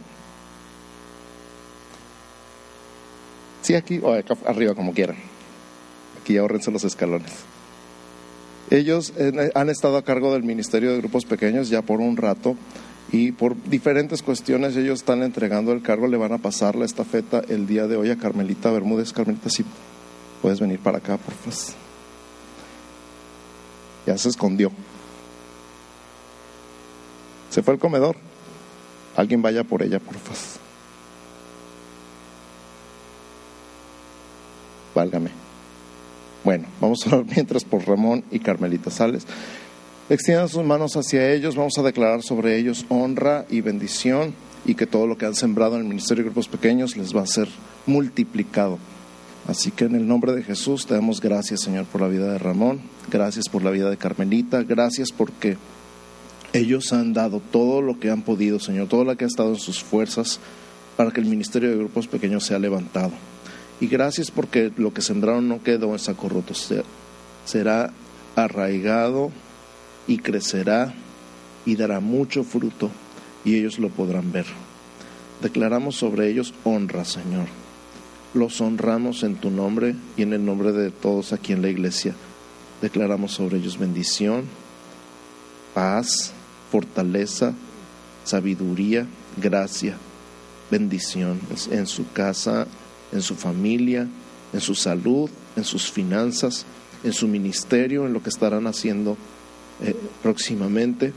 Sí, 3.65 3.73
aquí 3.73 3.99
o 3.99 4.13
acá 4.13 4.37
arriba, 4.45 4.75
como 4.75 4.93
quieran. 4.93 5.15
Aquí 6.21 6.37
ahorrense 6.37 6.69
los 6.69 6.83
escalones. 6.83 7.31
Ellos 8.69 9.11
han 9.55 9.69
estado 9.71 9.97
a 9.97 10.03
cargo 10.03 10.31
del 10.33 10.43
Ministerio 10.43 10.91
de 10.91 10.99
Grupos 10.99 11.25
Pequeños 11.25 11.69
ya 11.69 11.81
por 11.81 11.99
un 11.99 12.15
rato 12.15 12.55
y 13.11 13.31
por 13.31 13.59
diferentes 13.63 14.21
cuestiones 14.21 14.77
ellos 14.77 14.99
están 14.99 15.23
entregando 15.23 15.71
el 15.71 15.81
cargo, 15.81 16.05
le 16.05 16.15
van 16.15 16.33
a 16.33 16.37
pasar 16.37 16.75
la 16.75 16.85
estafeta 16.85 17.41
el 17.49 17.65
día 17.65 17.87
de 17.87 17.97
hoy 17.97 18.11
a 18.11 18.19
Carmelita 18.19 18.69
Bermúdez. 18.69 19.11
Carmelita, 19.13 19.49
sí 19.49 19.65
puedes 20.43 20.59
venir 20.59 20.77
para 20.77 20.99
acá, 20.99 21.17
por 21.17 21.33
favor. 21.33 21.59
Ya 24.05 24.15
se 24.15 24.29
escondió. 24.29 24.71
Se 27.49 27.63
fue 27.63 27.73
al 27.73 27.79
comedor. 27.79 28.15
Alguien 29.15 29.41
vaya 29.41 29.63
por 29.63 29.81
ella, 29.81 29.97
por 29.97 30.13
favor. 30.13 30.54
Válgame. 34.95 35.29
Bueno, 36.43 36.67
vamos 36.79 37.05
a 37.05 37.09
orar 37.09 37.25
mientras 37.35 37.63
por 37.63 37.85
Ramón 37.85 38.23
y 38.31 38.39
Carmelita 38.39 38.89
Sales. 38.89 39.27
Extiendan 40.09 40.49
sus 40.49 40.63
manos 40.63 40.95
hacia 40.95 41.31
ellos, 41.31 41.55
vamos 41.55 41.77
a 41.77 41.81
declarar 41.81 42.21
sobre 42.21 42.57
ellos 42.57 42.85
honra 42.89 43.45
y 43.49 43.61
bendición 43.61 44.33
y 44.63 44.75
que 44.75 44.85
todo 44.85 45.07
lo 45.07 45.17
que 45.17 45.25
han 45.25 45.35
sembrado 45.35 45.75
en 45.75 45.81
el 45.81 45.87
Ministerio 45.87 46.23
de 46.23 46.29
Grupos 46.29 46.47
Pequeños 46.47 46.95
les 46.95 47.15
va 47.15 47.21
a 47.21 47.27
ser 47.27 47.47
multiplicado. 47.87 48.77
Así 49.47 49.71
que 49.71 49.85
en 49.85 49.95
el 49.95 50.07
nombre 50.07 50.33
de 50.33 50.43
Jesús 50.43 50.85
te 50.85 50.93
damos 50.93 51.21
gracias, 51.21 51.61
Señor, 51.61 51.85
por 51.85 52.01
la 52.01 52.07
vida 52.07 52.31
de 52.31 52.37
Ramón, 52.37 52.81
gracias 53.11 53.49
por 53.49 53.63
la 53.63 53.71
vida 53.71 53.89
de 53.89 53.97
Carmelita, 53.97 54.63
gracias 54.63 55.11
porque 55.11 55.57
ellos 56.53 56.93
han 56.93 57.13
dado 57.13 57.39
todo 57.39 57.81
lo 57.81 57.99
que 57.99 58.09
han 58.09 58.21
podido, 58.21 58.59
Señor, 58.59 58.87
todo 58.87 59.03
lo 59.03 59.15
que 59.17 59.25
ha 59.25 59.27
estado 59.27 59.49
en 59.49 59.59
sus 59.59 59.83
fuerzas 59.83 60.39
para 60.95 61.11
que 61.11 61.19
el 61.19 61.27
ministerio 61.27 61.69
de 61.69 61.77
grupos 61.77 62.07
pequeños 62.07 62.45
sea 62.45 62.59
levantado. 62.59 63.11
Y 63.79 63.87
gracias 63.87 64.31
porque 64.31 64.71
lo 64.77 64.93
que 64.93 65.01
sembraron 65.01 65.47
no 65.47 65.61
quedó 65.61 65.91
en 65.93 65.99
saco 65.99 66.29
roto, 66.29 66.53
será 67.45 67.91
arraigado 68.35 69.31
y 70.07 70.19
crecerá 70.19 70.93
y 71.65 71.75
dará 71.75 71.99
mucho 71.99 72.43
fruto 72.43 72.89
y 73.43 73.55
ellos 73.55 73.79
lo 73.79 73.89
podrán 73.89 74.31
ver. 74.31 74.45
Declaramos 75.41 75.95
sobre 75.95 76.29
ellos 76.29 76.53
honra, 76.63 77.05
Señor. 77.05 77.47
Los 78.33 78.59
honramos 78.61 79.23
en 79.23 79.35
tu 79.35 79.49
nombre 79.49 79.95
y 80.17 80.23
en 80.23 80.33
el 80.33 80.45
nombre 80.45 80.71
de 80.71 80.91
todos 80.91 81.33
aquí 81.33 81.53
en 81.53 81.61
la 81.61 81.69
iglesia. 81.69 82.15
Declaramos 82.81 83.33
sobre 83.33 83.57
ellos 83.57 83.77
bendición, 83.77 84.45
paz, 85.73 86.33
fortaleza, 86.71 87.53
sabiduría, 88.23 89.07
gracia, 89.37 89.97
bendición 90.71 91.39
en 91.71 91.87
su 91.87 92.11
casa, 92.11 92.67
en 93.11 93.21
su 93.21 93.35
familia, 93.35 94.07
en 94.53 94.61
su 94.61 94.75
salud, 94.75 95.29
en 95.55 95.63
sus 95.63 95.91
finanzas, 95.91 96.65
en 97.03 97.13
su 97.13 97.27
ministerio, 97.27 98.05
en 98.05 98.13
lo 98.13 98.23
que 98.23 98.29
estarán 98.29 98.67
haciendo 98.67 99.17
eh, 99.81 99.95
próximamente. 100.23 101.13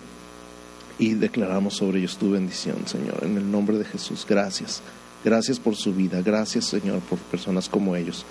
Y 0.99 1.15
declaramos 1.15 1.75
sobre 1.75 2.01
ellos 2.01 2.19
tu 2.19 2.33
bendición, 2.33 2.87
Señor, 2.87 3.21
en 3.23 3.37
el 3.37 3.51
nombre 3.51 3.79
de 3.79 3.85
Jesús. 3.85 4.27
Gracias. 4.29 4.83
Gracias 5.25 5.59
por 5.61 5.77
su 5.77 5.95
vida. 5.95 6.23
Gracias, 6.23 6.65
Señor, 6.67 7.01
por 7.01 7.19
personas 7.19 7.69
como 7.69 7.95
ellos. 7.95 8.25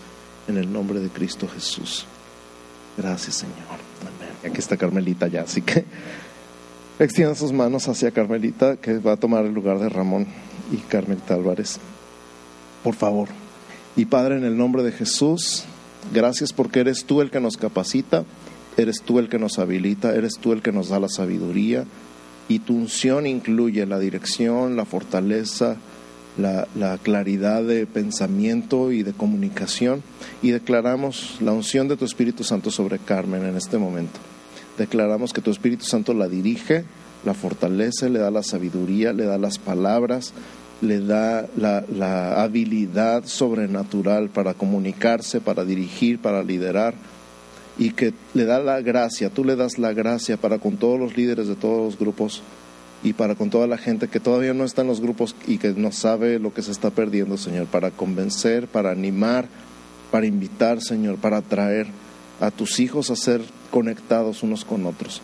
En 0.47 0.57
el 0.57 0.71
nombre 0.71 0.99
de 0.99 1.09
Cristo 1.09 1.47
Jesús. 1.47 2.05
Gracias, 2.97 3.35
Señor. 3.35 3.55
Amén. 4.01 4.51
Aquí 4.51 4.59
está 4.59 4.75
Carmelita 4.75 5.27
ya, 5.27 5.41
así 5.41 5.61
que 5.61 5.85
extienda 6.99 7.35
sus 7.35 7.53
manos 7.53 7.87
hacia 7.87 8.11
Carmelita, 8.11 8.77
que 8.77 8.99
va 8.99 9.13
a 9.13 9.17
tomar 9.17 9.45
el 9.45 9.53
lugar 9.53 9.79
de 9.79 9.87
Ramón 9.89 10.27
y 10.71 10.77
Carmelita 10.77 11.35
Álvarez. 11.35 11.79
Por 12.83 12.95
favor. 12.95 13.29
Y 13.97 14.05
Padre, 14.05 14.37
en 14.37 14.43
el 14.43 14.55
nombre 14.55 14.83
de 14.83 14.91
Jesús, 14.91 15.63
gracias 16.13 16.53
porque 16.53 16.81
eres 16.81 17.05
tú 17.05 17.21
el 17.21 17.31
que 17.31 17.39
nos 17.39 17.57
capacita, 17.57 18.25
eres 18.77 19.01
tú 19.01 19.17
el 19.17 19.27
que 19.27 19.39
nos 19.39 19.57
habilita, 19.57 20.13
eres 20.13 20.33
tú 20.39 20.53
el 20.53 20.61
que 20.61 20.71
nos 20.71 20.89
da 20.89 20.99
la 20.99 21.09
sabiduría. 21.09 21.83
Y 22.47 22.59
tu 22.59 22.75
unción 22.75 23.25
incluye 23.25 23.87
la 23.87 23.97
dirección, 23.97 24.75
la 24.75 24.85
fortaleza, 24.85 25.77
la, 26.37 26.67
la, 26.75 26.99
claridad 26.99 27.63
de 27.63 27.87
pensamiento 27.87 28.91
y 28.91 29.01
de 29.01 29.13
comunicación. 29.13 30.03
Y 30.43 30.51
declaramos 30.51 31.37
la 31.41 31.53
unción 31.53 31.87
de 31.87 31.97
tu 31.97 32.05
Espíritu 32.05 32.43
Santo 32.43 32.69
sobre 32.69 32.99
Carmen 32.99 33.45
en 33.45 33.57
este 33.57 33.79
momento. 33.79 34.19
Declaramos 34.77 35.33
que 35.33 35.41
tu 35.41 35.49
Espíritu 35.49 35.85
Santo 35.85 36.13
la 36.13 36.27
dirige, 36.27 36.85
la 37.25 37.33
fortalece, 37.33 38.11
le 38.11 38.19
da 38.19 38.29
la 38.29 38.43
sabiduría, 38.43 39.11
le 39.11 39.25
da 39.25 39.39
las 39.39 39.57
palabras, 39.57 40.33
le 40.81 40.99
da 40.99 41.47
la, 41.55 42.41
habilidad 42.41 43.25
sobrenatural 43.25 44.29
para 44.29 44.53
comunicarse, 44.53 45.41
para 45.41 45.65
dirigir, 45.65 46.19
para 46.19 46.43
liderar 46.43 46.93
y 47.77 47.91
que 47.91 48.13
le 48.33 48.45
da 48.45 48.59
la 48.59 48.81
gracia, 48.81 49.29
tú 49.29 49.43
le 49.43 49.55
das 49.55 49.77
la 49.77 49.93
gracia 49.93 50.37
para 50.37 50.59
con 50.59 50.77
todos 50.77 50.99
los 50.99 51.15
líderes 51.15 51.47
de 51.47 51.55
todos 51.55 51.77
los 51.77 51.99
grupos 51.99 52.41
y 53.03 53.13
para 53.13 53.35
con 53.35 53.49
toda 53.49 53.67
la 53.67 53.77
gente 53.77 54.07
que 54.07 54.19
todavía 54.19 54.53
no 54.53 54.63
está 54.63 54.81
en 54.81 54.87
los 54.87 55.01
grupos 55.01 55.35
y 55.45 55.57
que 55.59 55.73
no 55.73 55.91
sabe 55.91 56.39
lo 56.39 56.53
que 56.53 56.63
se 56.63 56.71
está 56.71 56.89
perdiendo, 56.89 57.37
Señor, 57.37 57.67
para 57.67 57.91
convencer, 57.91 58.67
para 58.67 58.91
animar, 58.91 59.47
para 60.11 60.25
invitar, 60.25 60.81
Señor, 60.81 61.17
para 61.17 61.37
atraer 61.37 61.87
a 62.39 62.49
tus 62.49 62.79
hijos 62.79 63.11
a 63.11 63.15
ser 63.15 63.41
conectados 63.71 64.41
unos 64.43 64.65
con 64.65 64.85
otros. 64.85 65.21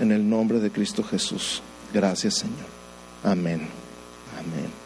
En 0.00 0.12
el 0.12 0.28
nombre 0.28 0.60
de 0.60 0.70
Cristo 0.70 1.02
Jesús. 1.02 1.62
Gracias, 1.92 2.34
Señor. 2.34 2.66
Amén. 3.22 3.68
Amén. 4.38 4.83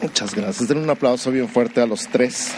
Muchas 0.00 0.34
gracias. 0.34 0.68
Den 0.68 0.78
un 0.78 0.90
aplauso 0.90 1.30
bien 1.30 1.48
fuerte 1.48 1.80
a 1.80 1.86
los 1.86 2.06
tres. 2.08 2.52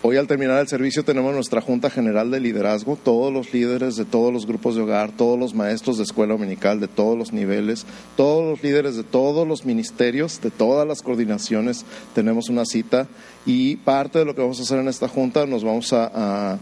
Hoy 0.00 0.16
al 0.16 0.26
terminar 0.26 0.60
el 0.60 0.68
servicio 0.68 1.04
tenemos 1.04 1.34
nuestra 1.34 1.60
Junta 1.60 1.90
General 1.90 2.30
de 2.30 2.40
Liderazgo, 2.40 2.96
todos 2.96 3.30
los 3.30 3.52
líderes 3.52 3.96
de 3.96 4.06
todos 4.06 4.32
los 4.32 4.46
grupos 4.46 4.74
de 4.74 4.80
hogar, 4.80 5.10
todos 5.10 5.38
los 5.38 5.54
maestros 5.54 5.98
de 5.98 6.04
escuela 6.04 6.32
dominical 6.32 6.80
de 6.80 6.88
todos 6.88 7.18
los 7.18 7.34
niveles, 7.34 7.84
todos 8.16 8.48
los 8.48 8.62
líderes 8.62 8.96
de 8.96 9.04
todos 9.04 9.46
los 9.46 9.66
ministerios, 9.66 10.40
de 10.40 10.50
todas 10.50 10.88
las 10.88 11.02
coordinaciones, 11.02 11.84
tenemos 12.14 12.48
una 12.48 12.64
cita 12.64 13.06
y 13.44 13.76
parte 13.76 14.20
de 14.20 14.24
lo 14.24 14.34
que 14.34 14.40
vamos 14.40 14.60
a 14.60 14.62
hacer 14.62 14.78
en 14.78 14.88
esta 14.88 15.08
Junta 15.08 15.44
nos 15.44 15.62
vamos 15.62 15.92
a 15.92 16.10
a 16.14 16.58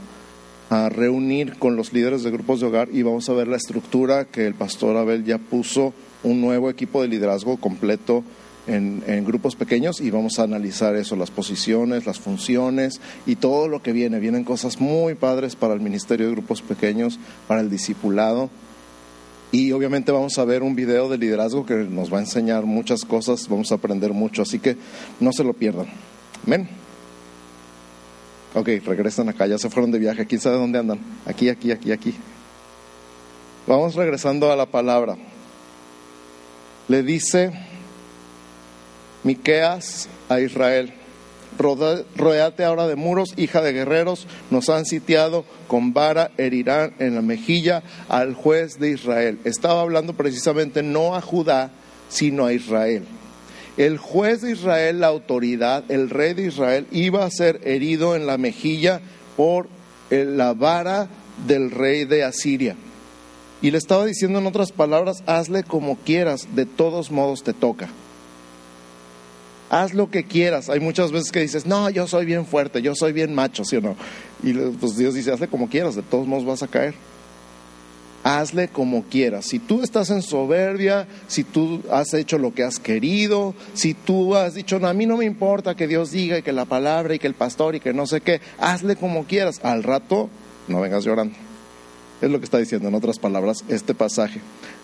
reunir 0.89 1.59
con 1.59 1.77
los 1.77 1.93
líderes 1.93 2.23
de 2.23 2.31
grupos 2.31 2.61
de 2.61 2.67
hogar 2.67 2.89
y 2.93 3.03
vamos 3.03 3.29
a 3.29 3.33
ver 3.33 3.49
la 3.49 3.57
estructura 3.57 4.25
que 4.25 4.47
el 4.47 4.55
pastor 4.55 4.97
Abel 4.97 5.25
ya 5.25 5.39
puso, 5.39 5.93
un 6.23 6.41
nuevo 6.41 6.71
equipo 6.71 7.03
de 7.03 7.09
liderazgo 7.09 7.57
completo 7.57 8.25
en, 8.67 9.25
grupos 9.25 9.55
pequeños 9.55 10.01
y 10.01 10.11
vamos 10.11 10.39
a 10.39 10.43
analizar 10.43 10.97
eso, 10.97 11.17
las 11.17 11.31
posiciones, 11.31 12.07
las 12.07 12.19
funciones 12.19 13.01
y 13.27 13.37
todo 13.37 13.69
lo 13.69 13.83
que 13.83 13.93
viene. 13.93 14.19
Vienen 14.19 14.45
cosas 14.45 14.81
muy 14.81 15.15
padres 15.15 15.57
para 15.57 15.75
el 15.75 15.81
Ministerio 15.81 16.27
de 16.27 16.33
Grupos 16.33 16.63
Pequeños, 16.63 17.19
para 17.47 17.61
el 17.61 17.71
discipulado. 17.71 18.51
Y 19.53 19.71
obviamente 19.73 20.11
vamos 20.11 20.37
a 20.39 20.45
ver 20.45 20.65
un 20.65 20.75
video 20.75 21.09
de 21.09 21.19
liderazgo 21.19 21.65
que 21.65 21.75
nos 21.75 22.13
va 22.13 22.19
a 22.19 22.23
enseñar 22.23 22.65
muchas 22.65 23.05
cosas, 23.05 23.49
vamos 23.49 23.71
a 23.71 23.77
aprender 23.77 24.13
mucho, 24.13 24.43
así 24.43 24.59
que 24.59 24.77
no 25.21 25.33
se 25.33 25.45
lo 25.45 25.53
pierdan. 25.53 25.87
Amén. 26.45 26.86
Ok, 28.57 28.69
regresan 28.87 29.29
acá, 29.29 29.47
ya 29.47 29.59
se 29.59 29.69
fueron 29.69 29.91
de 29.91 29.99
viaje. 29.99 30.25
¿Quién 30.25 30.41
sabe 30.41 30.57
dónde 30.57 30.79
andan? 30.79 30.99
Aquí, 31.27 31.51
aquí, 31.51 31.73
aquí, 31.73 31.93
aquí. 31.93 32.15
Vamos 33.67 33.95
regresando 33.97 34.51
a 34.51 34.57
la 34.57 34.65
palabra. 34.65 35.19
Le 36.89 37.03
dice 37.03 37.53
Miqueas 39.25 40.09
a 40.31 40.41
Israel: 40.41 40.95
Rodeate 41.59 42.65
ahora 42.65 42.87
de 42.87 42.97
muros, 42.97 43.35
hija 43.37 43.61
de 43.61 43.75
guerreros, 43.75 44.27
nos 44.51 44.71
han 44.71 44.87
sitiado, 44.87 45.45
con 45.69 45.93
vara 45.93 46.31
herirán 46.39 46.95
en 46.99 47.15
la 47.15 47.21
mejilla 47.21 47.83
al 48.09 48.33
juez 48.33 48.79
de 48.79 48.89
Israel. 48.89 49.39
Estaba 49.45 49.83
hablando 49.83 50.15
precisamente 50.15 50.83
no 50.83 51.15
a 51.15 51.21
Judá, 51.21 51.73
sino 52.09 52.47
a 52.47 52.55
Israel 52.55 53.05
el 53.77 53.99
juez 53.99 54.41
de 54.41 54.53
Israel, 54.53 55.01
la 55.01 55.09
autoridad, 55.09 55.85
el 55.91 56.11
rey 56.11 56.35
de 56.35 56.47
Israel, 56.47 56.87
iba 56.91 57.25
a 57.25 57.31
ser 57.31 57.61
herido 57.65 58.17
en 58.17 58.27
la 58.27 58.39
mejilla 58.39 59.01
por 59.37 59.69
la 60.11 60.55
vara 60.55 61.09
del 61.47 61.71
rey 61.71 62.05
de 62.05 62.25
Asiria. 62.25 62.77
Y 63.61 63.71
le 63.71 63.79
estaba 63.79 64.05
diciendo 64.05 64.39
en 64.39 64.47
otras 64.47 64.73
palabras, 64.73 65.23
hazle 65.27 65.63
como 65.63 65.97
quieras, 65.97 66.49
de 66.55 66.67
todos 66.67 67.11
modos 67.11 67.43
te 67.43 67.53
toca. 67.53 67.89
Haz 69.69 69.95
lo 69.95 70.11
que 70.11 70.25
quieras. 70.25 70.71
Hay 70.71 70.79
muchas 70.79 71.11
veces 71.11 71.33
que 71.33 71.41
dices, 71.41 71.67
no, 71.67 71.91
yo 71.91 72.07
soy 72.07 72.25
bien 72.25 72.47
fuerte, 72.47 72.83
yo 72.83 72.95
soy 72.95 73.13
bien 73.13 73.35
macho, 73.35 73.65
¿sí 73.65 73.77
o 73.77 73.81
no? 73.81 73.97
Y 74.43 74.53
pues 74.53 74.97
Dios 74.97 75.15
dice, 75.15 75.33
hazle 75.33 75.49
como 75.49 75.69
quieras, 75.69 75.97
de 75.97 76.03
todos 76.03 76.27
modos 76.27 76.47
vas 76.47 76.63
a 76.63 76.69
caer 76.69 76.95
hazle 78.27 78.67
como 78.67 79.05
quieras. 79.05 79.47
Si 79.47 79.61
tú 79.61 79.83
estás 79.83 80.11
en 80.11 80.21
soberbia, 80.21 81.07
si 81.29 81.45
tú 81.45 81.83
has 81.93 82.13
hecho 82.13 82.39
lo 82.39 82.53
que 82.53 82.65
has 82.65 82.81
querido, 82.81 83.55
si 83.75 83.95
tú 83.95 84.35
has 84.35 84.55
dicho, 84.55 84.81
no, 84.81 84.89
a 84.89 84.95
mí 84.95 85.07
no 85.07 85.17
me 85.17 85.25
importa 85.25 85.77
que 85.77 85.87
Dios 85.87 86.11
diga 86.11 86.37
y 86.37 86.43
que 86.43 86.53
la 86.53 86.65
palabra 86.65 87.15
y 87.15 87.21
que 87.21 87.29
el 87.29 87.35
pastor 87.35 87.77
y 87.77 87.81
que 87.81 87.95
no 87.95 88.05
sé 88.09 88.21
qué, 88.21 88.41
hazle 88.59 88.97
como 88.97 89.27
quieras. 89.27 89.61
Al 89.63 89.85
rato, 89.85 90.29
no 90.67 90.81
vengas 90.81 91.05
llorando. 91.05 91.37
Es 92.21 92.29
lo 92.29 92.41
que 92.41 92.47
está 92.47 92.59
diciendo 92.59 92.89
en 92.89 92.97
otras 92.97 93.21
palabras 93.21 93.65
este 93.69 93.95
pasaje. 93.95 94.41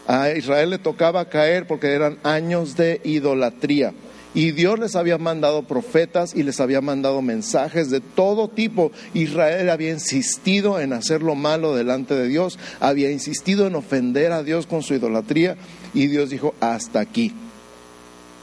A 0.06 0.30
Israel 0.30 0.70
le 0.70 0.78
tocaba 0.78 1.28
caer 1.28 1.66
porque 1.66 1.88
eran 1.88 2.18
años 2.22 2.76
de 2.76 3.00
idolatría. 3.02 3.92
Y 4.34 4.52
Dios 4.52 4.78
les 4.78 4.96
había 4.96 5.18
mandado 5.18 5.62
profetas 5.64 6.34
y 6.34 6.42
les 6.42 6.60
había 6.60 6.80
mandado 6.80 7.20
mensajes 7.20 7.90
de 7.90 8.00
todo 8.00 8.48
tipo. 8.48 8.90
Israel 9.12 9.68
había 9.68 9.90
insistido 9.90 10.80
en 10.80 10.92
hacer 10.92 11.22
lo 11.22 11.34
malo 11.34 11.74
delante 11.74 12.14
de 12.14 12.28
Dios, 12.28 12.58
había 12.80 13.10
insistido 13.10 13.66
en 13.66 13.74
ofender 13.74 14.32
a 14.32 14.42
Dios 14.42 14.66
con 14.66 14.82
su 14.82 14.94
idolatría 14.94 15.56
y 15.92 16.06
Dios 16.06 16.30
dijo, 16.30 16.54
hasta 16.60 17.00
aquí. 17.00 17.32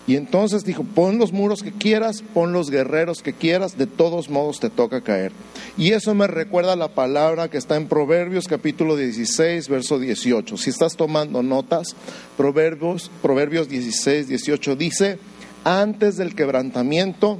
Y 0.09 0.15
entonces 0.15 0.65
dijo, 0.65 0.83
pon 0.83 1.19
los 1.19 1.33
muros 1.33 1.61
que 1.61 1.71
quieras, 1.71 2.23
pon 2.33 2.51
los 2.51 2.71
guerreros 2.71 3.21
que 3.21 3.33
quieras, 3.33 3.77
de 3.77 3.85
todos 3.85 4.27
modos 4.27 4.59
te 4.59 4.71
toca 4.71 5.01
caer. 5.01 5.31
Y 5.77 5.91
eso 5.91 6.15
me 6.15 6.25
recuerda 6.25 6.75
la 6.75 6.87
palabra 6.87 7.47
que 7.51 7.59
está 7.59 7.75
en 7.75 7.87
Proverbios 7.87 8.47
capítulo 8.47 8.95
16, 8.95 9.69
verso 9.69 9.99
18. 9.99 10.57
Si 10.57 10.71
estás 10.71 10.95
tomando 10.95 11.43
notas, 11.43 11.95
Proverbios, 12.37 13.11
Proverbios 13.21 13.69
16, 13.69 14.27
18 14.29 14.75
dice, 14.75 15.19
antes 15.63 16.17
del 16.17 16.35
quebrantamiento 16.35 17.39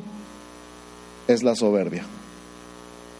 es 1.27 1.43
la 1.43 1.55
soberbia. 1.55 2.03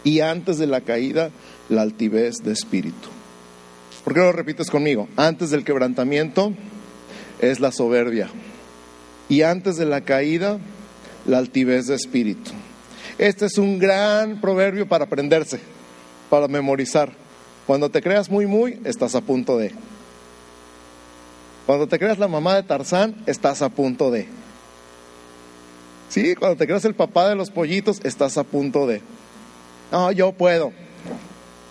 Y 0.02 0.20
antes 0.20 0.58
de 0.58 0.66
la 0.66 0.80
caída, 0.80 1.30
la 1.68 1.82
altivez 1.82 2.36
de 2.42 2.52
espíritu. 2.52 3.08
¿Por 4.04 4.14
qué 4.14 4.20
lo 4.20 4.32
repites 4.32 4.70
conmigo? 4.70 5.08
Antes 5.16 5.50
del 5.50 5.64
quebrantamiento 5.64 6.52
es 7.40 7.60
la 7.60 7.70
soberbia. 7.70 8.28
Y 9.28 9.42
antes 9.42 9.76
de 9.76 9.86
la 9.86 10.00
caída, 10.00 10.58
la 11.26 11.38
altivez 11.38 11.86
de 11.86 11.94
espíritu. 11.94 12.50
Este 13.18 13.46
es 13.46 13.58
un 13.58 13.78
gran 13.78 14.40
proverbio 14.40 14.88
para 14.88 15.04
aprenderse, 15.04 15.60
para 16.30 16.48
memorizar. 16.48 17.12
Cuando 17.66 17.90
te 17.90 18.00
creas 18.00 18.30
muy, 18.30 18.46
muy, 18.46 18.80
estás 18.84 19.14
a 19.14 19.20
punto 19.20 19.58
de. 19.58 19.72
Cuando 21.66 21.86
te 21.86 21.98
creas 21.98 22.18
la 22.18 22.28
mamá 22.28 22.56
de 22.56 22.62
Tarzán, 22.62 23.14
estás 23.26 23.62
a 23.62 23.68
punto 23.68 24.10
de. 24.10 24.39
Sí, 26.10 26.34
cuando 26.34 26.56
te 26.56 26.66
creas 26.66 26.84
el 26.84 26.94
papá 26.94 27.28
de 27.28 27.36
los 27.36 27.50
pollitos, 27.50 28.00
estás 28.02 28.36
a 28.36 28.42
punto 28.42 28.86
de, 28.88 29.00
no, 29.92 30.10
yo 30.10 30.32
puedo. 30.32 30.72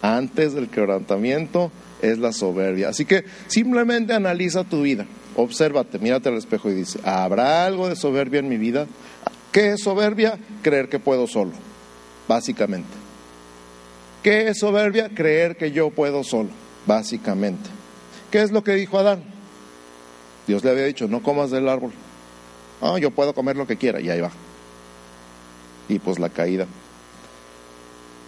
Antes 0.02 0.54
del 0.54 0.70
quebrantamiento 0.70 1.72
es 2.02 2.18
la 2.20 2.32
soberbia. 2.32 2.88
Así 2.88 3.04
que 3.04 3.26
simplemente 3.48 4.14
analiza 4.14 4.64
tu 4.64 4.84
vida, 4.84 5.06
obsérvate, 5.36 6.00
mírate 6.00 6.30
al 6.30 6.38
espejo 6.38 6.70
y 6.70 6.74
dice, 6.74 7.00
¿habrá 7.04 7.66
algo 7.66 7.90
de 7.90 7.98
soberbia 7.98 8.40
en 8.40 8.48
mi 8.48 8.56
vida? 8.56 8.88
¿Qué 9.52 9.74
es 9.74 9.84
soberbia? 9.84 10.40
Creer 10.62 10.88
que 10.88 11.00
puedo 11.00 11.28
solo, 11.28 11.52
básicamente. 12.26 12.88
¿Qué 14.24 14.48
es 14.48 14.60
soberbia? 14.60 15.10
Creer 15.10 15.58
que 15.58 15.74
yo 15.74 15.90
puedo 15.90 16.24
solo, 16.24 16.50
básicamente. 16.86 17.70
¿Qué 18.32 18.42
es 18.42 18.52
lo 18.52 18.64
que 18.64 18.76
dijo 18.76 19.00
Adán? 19.00 19.22
Dios 20.48 20.64
le 20.64 20.72
había 20.72 20.86
dicho, 20.86 21.10
no 21.10 21.22
comas 21.22 21.52
del 21.52 21.68
árbol. 21.68 21.92
Ah, 22.82 22.98
yo 23.00 23.12
puedo 23.12 23.34
comer 23.34 23.56
lo 23.58 23.68
que 23.68 23.78
quiera, 23.78 24.00
y 24.00 24.10
ahí 24.10 24.22
va. 24.22 24.32
Y 25.88 26.00
pues 26.00 26.20
la 26.20 26.30
caída. 26.30 26.68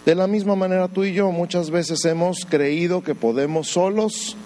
De 0.04 0.14
la 0.14 0.26
misma 0.26 0.56
manera 0.56 0.88
tú 0.88 1.04
y 1.04 1.12
yo 1.12 1.30
muchas 1.30 1.70
veces 1.70 2.04
hemos 2.04 2.44
creído 2.44 3.02
que 3.02 3.14
podemos 3.14 3.68
solos, 3.68 4.36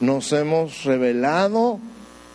nos 0.00 0.32
hemos 0.32 0.84
rebelado 0.84 1.78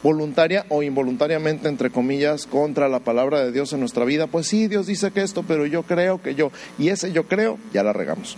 voluntaria 0.02 0.66
o 0.70 0.84
involuntariamente, 0.84 1.68
entre 1.68 1.90
comillas, 1.90 2.46
contra 2.46 2.90
la 2.90 3.00
palabra 3.00 3.44
de 3.44 3.52
Dios 3.52 3.74
en 3.74 3.80
nuestra 3.80 4.06
vida. 4.06 4.28
Pues 4.28 4.48
sí, 4.48 4.68
Dios 4.68 4.86
dice 4.86 5.12
que 5.12 5.24
esto, 5.24 5.44
pero 5.48 5.66
yo 5.66 5.84
creo 5.84 6.22
que 6.22 6.36
yo, 6.36 6.52
y 6.78 6.90
ese 6.90 7.12
yo 7.12 7.28
creo, 7.28 7.58
ya 7.74 7.84
la 7.84 7.92
regamos. 7.94 8.38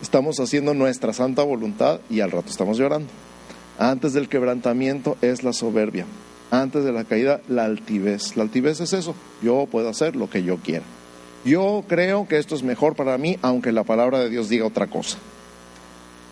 Estamos 0.00 0.40
haciendo 0.40 0.74
nuestra 0.74 1.12
santa 1.12 1.42
voluntad 1.42 2.00
y 2.08 2.20
al 2.20 2.30
rato 2.30 2.48
estamos 2.48 2.78
llorando. 2.78 3.08
Antes 3.78 4.12
del 4.12 4.28
quebrantamiento 4.28 5.16
es 5.20 5.42
la 5.42 5.52
soberbia. 5.52 6.06
Antes 6.50 6.84
de 6.84 6.92
la 6.92 7.04
caída, 7.04 7.40
la 7.48 7.64
altivez. 7.64 8.36
La 8.36 8.42
altivez 8.42 8.80
es 8.80 8.92
eso. 8.92 9.14
Yo 9.42 9.66
puedo 9.70 9.88
hacer 9.88 10.16
lo 10.16 10.30
que 10.30 10.42
yo 10.42 10.56
quiera. 10.56 10.84
Yo 11.44 11.84
creo 11.86 12.26
que 12.26 12.38
esto 12.38 12.54
es 12.54 12.62
mejor 12.62 12.96
para 12.96 13.18
mí, 13.18 13.38
aunque 13.42 13.72
la 13.72 13.84
palabra 13.84 14.18
de 14.18 14.30
Dios 14.30 14.48
diga 14.48 14.66
otra 14.66 14.86
cosa. 14.86 15.18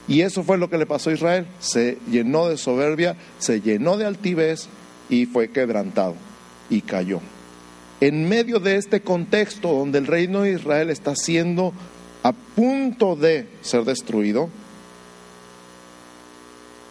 Y 0.09 0.23
eso 0.23 0.43
fue 0.43 0.57
lo 0.57 0.71
que 0.71 0.79
le 0.79 0.87
pasó 0.87 1.11
a 1.11 1.15
Israel. 1.15 1.47
Se 1.59 1.99
llenó 2.11 2.49
de 2.49 2.57
soberbia, 2.57 3.17
se 3.39 3.61
llenó 3.61 3.97
de 3.97 4.07
altivez 4.07 4.69
y 5.09 5.27
fue 5.27 5.49
quebrantado 5.51 6.15
y 6.71 6.81
cayó. 6.81 7.21
En 8.01 8.29
medio 8.29 8.59
de 8.59 8.77
este 8.77 9.01
contexto 9.01 9.73
donde 9.73 9.99
el 9.99 10.07
reino 10.07 10.43
de 10.43 10.53
Israel 10.53 10.91
está 10.91 11.15
siendo 11.15 11.73
a 12.23 12.33
punto 12.33 13.17
de 13.17 13.49
ser 13.63 13.85
destruido, 13.85 14.49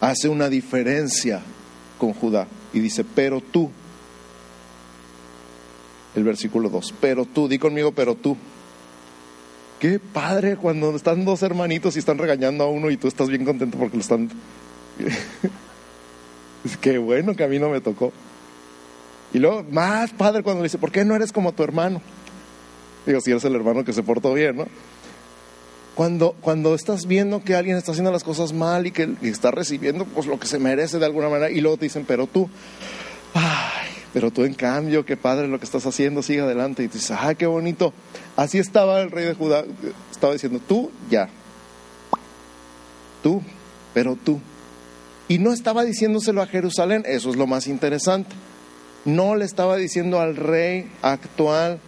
hace 0.01 0.29
una 0.29 0.49
diferencia 0.49 1.41
con 1.97 2.13
Judá 2.13 2.47
y 2.75 2.81
dice, 2.81 3.05
pero 3.05 3.39
tú, 3.39 3.71
el 6.13 6.25
versículo 6.25 6.69
2. 6.69 6.93
Pero 6.99 7.23
tú, 7.25 7.47
di 7.47 7.57
conmigo, 7.57 7.93
pero 7.93 8.15
tú. 8.15 8.35
Qué 9.79 9.97
padre 9.97 10.57
cuando 10.57 10.93
están 10.93 11.23
dos 11.23 11.41
hermanitos 11.41 11.95
y 11.95 11.99
están 11.99 12.17
regañando 12.17 12.65
a 12.65 12.67
uno 12.67 12.91
y 12.91 12.97
tú 12.97 13.07
estás 13.07 13.29
bien 13.29 13.45
contento 13.45 13.77
porque 13.77 13.95
lo 13.95 14.01
están... 14.01 14.29
es 16.65 16.77
que 16.77 16.97
bueno 16.97 17.33
que 17.33 17.45
a 17.45 17.47
mí 17.47 17.59
no 17.59 17.69
me 17.69 17.79
tocó. 17.79 18.11
Y 19.33 19.39
luego, 19.39 19.63
más 19.71 20.11
padre 20.11 20.43
cuando 20.43 20.61
le 20.61 20.67
dice, 20.67 20.77
¿por 20.77 20.91
qué 20.91 21.05
no 21.05 21.15
eres 21.15 21.31
como 21.31 21.53
tu 21.53 21.63
hermano? 21.63 22.01
Digo, 23.05 23.21
si 23.21 23.31
eres 23.31 23.45
el 23.45 23.55
hermano 23.55 23.85
que 23.85 23.93
se 23.93 24.03
portó 24.03 24.33
bien, 24.33 24.57
¿no? 24.57 24.67
Cuando, 25.95 26.35
cuando 26.41 26.75
estás 26.75 27.05
viendo 27.05 27.41
que 27.43 27.55
alguien 27.55 27.77
está 27.77 27.91
haciendo 27.91 28.11
las 28.11 28.25
cosas 28.25 28.51
mal 28.51 28.85
y 28.85 28.91
que 28.91 29.15
está 29.21 29.51
recibiendo 29.51 30.03
pues, 30.05 30.27
lo 30.27 30.37
que 30.37 30.45
se 30.45 30.59
merece 30.59 30.99
de 30.99 31.05
alguna 31.05 31.29
manera, 31.29 31.49
y 31.49 31.61
luego 31.61 31.77
te 31.77 31.85
dicen, 31.85 32.03
pero 32.05 32.27
tú, 32.27 32.49
ay, 33.33 33.87
pero 34.13 34.29
tú 34.29 34.43
en 34.43 34.53
cambio, 34.53 35.05
qué 35.05 35.17
padre 35.17 35.47
lo 35.47 35.57
que 35.57 35.65
estás 35.65 35.85
haciendo, 35.85 36.21
sigue 36.21 36.41
adelante. 36.41 36.83
Y 36.83 36.87
dices, 36.87 37.11
ay, 37.11 37.35
qué 37.35 37.47
bonito. 37.47 37.93
Así 38.35 38.59
estaba 38.59 39.01
el 39.01 39.11
rey 39.11 39.25
de 39.25 39.33
Judá, 39.33 39.63
estaba 40.11 40.33
diciendo, 40.33 40.59
tú 40.65 40.91
ya, 41.09 41.29
tú, 43.23 43.41
pero 43.93 44.15
tú. 44.15 44.39
Y 45.27 45.39
no 45.39 45.51
estaba 45.51 45.83
diciéndoselo 45.83 46.41
a 46.41 46.47
Jerusalén, 46.47 47.03
eso 47.07 47.29
es 47.29 47.35
lo 47.35 47.47
más 47.47 47.67
interesante. 47.67 48.35
No 49.05 49.35
le 49.35 49.45
estaba 49.45 49.77
diciendo 49.77 50.19
al 50.19 50.35
rey 50.35 50.91
actual 51.01 51.79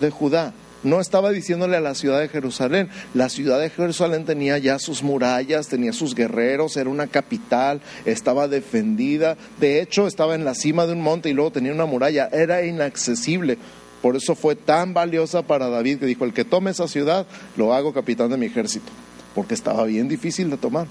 de 0.00 0.10
Judá, 0.10 0.52
no 0.84 1.00
estaba 1.00 1.30
diciéndole 1.30 1.76
a 1.76 1.80
la 1.80 1.94
ciudad 1.94 2.20
de 2.20 2.28
Jerusalén. 2.28 2.88
La 3.14 3.28
ciudad 3.28 3.58
de 3.58 3.70
Jerusalén 3.70 4.24
tenía 4.24 4.58
ya 4.58 4.78
sus 4.78 5.02
murallas, 5.02 5.68
tenía 5.68 5.92
sus 5.92 6.14
guerreros, 6.14 6.76
era 6.76 6.90
una 6.90 7.06
capital, 7.06 7.80
estaba 8.04 8.48
defendida. 8.48 9.36
De 9.58 9.80
hecho, 9.80 10.06
estaba 10.06 10.34
en 10.34 10.44
la 10.44 10.54
cima 10.54 10.86
de 10.86 10.92
un 10.92 11.00
monte 11.00 11.30
y 11.30 11.32
luego 11.32 11.52
tenía 11.52 11.72
una 11.72 11.86
muralla. 11.86 12.28
Era 12.32 12.64
inaccesible. 12.64 13.58
Por 14.02 14.16
eso 14.16 14.34
fue 14.34 14.54
tan 14.54 14.92
valiosa 14.92 15.42
para 15.42 15.70
David 15.70 16.00
que 16.00 16.06
dijo, 16.06 16.26
el 16.26 16.34
que 16.34 16.44
tome 16.44 16.70
esa 16.70 16.88
ciudad, 16.88 17.26
lo 17.56 17.72
hago 17.72 17.94
capitán 17.94 18.30
de 18.30 18.36
mi 18.36 18.46
ejército. 18.46 18.92
Porque 19.34 19.54
estaba 19.54 19.84
bien 19.84 20.08
difícil 20.08 20.50
de 20.50 20.58
tomar. 20.58 20.86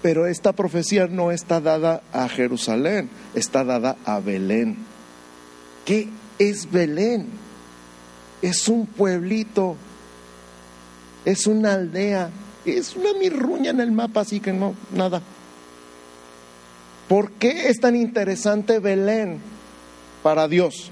Pero 0.00 0.26
esta 0.26 0.52
profecía 0.52 1.08
no 1.08 1.32
está 1.32 1.60
dada 1.60 2.02
a 2.12 2.28
Jerusalén, 2.28 3.10
está 3.34 3.64
dada 3.64 3.96
a 4.04 4.20
Belén. 4.20 4.76
¿Qué 5.84 6.08
es 6.38 6.70
Belén? 6.70 7.26
Es 8.42 8.68
un 8.68 8.86
pueblito, 8.86 9.76
es 11.24 11.46
una 11.46 11.74
aldea, 11.74 12.30
es 12.64 12.96
una 12.96 13.12
mirruña 13.14 13.70
en 13.70 13.80
el 13.80 13.92
mapa, 13.92 14.20
así 14.20 14.40
que 14.40 14.52
no, 14.52 14.74
nada. 14.92 15.22
¿Por 17.08 17.32
qué 17.32 17.68
es 17.68 17.80
tan 17.80 17.96
interesante 17.96 18.78
Belén 18.78 19.40
para 20.22 20.46
Dios? 20.46 20.90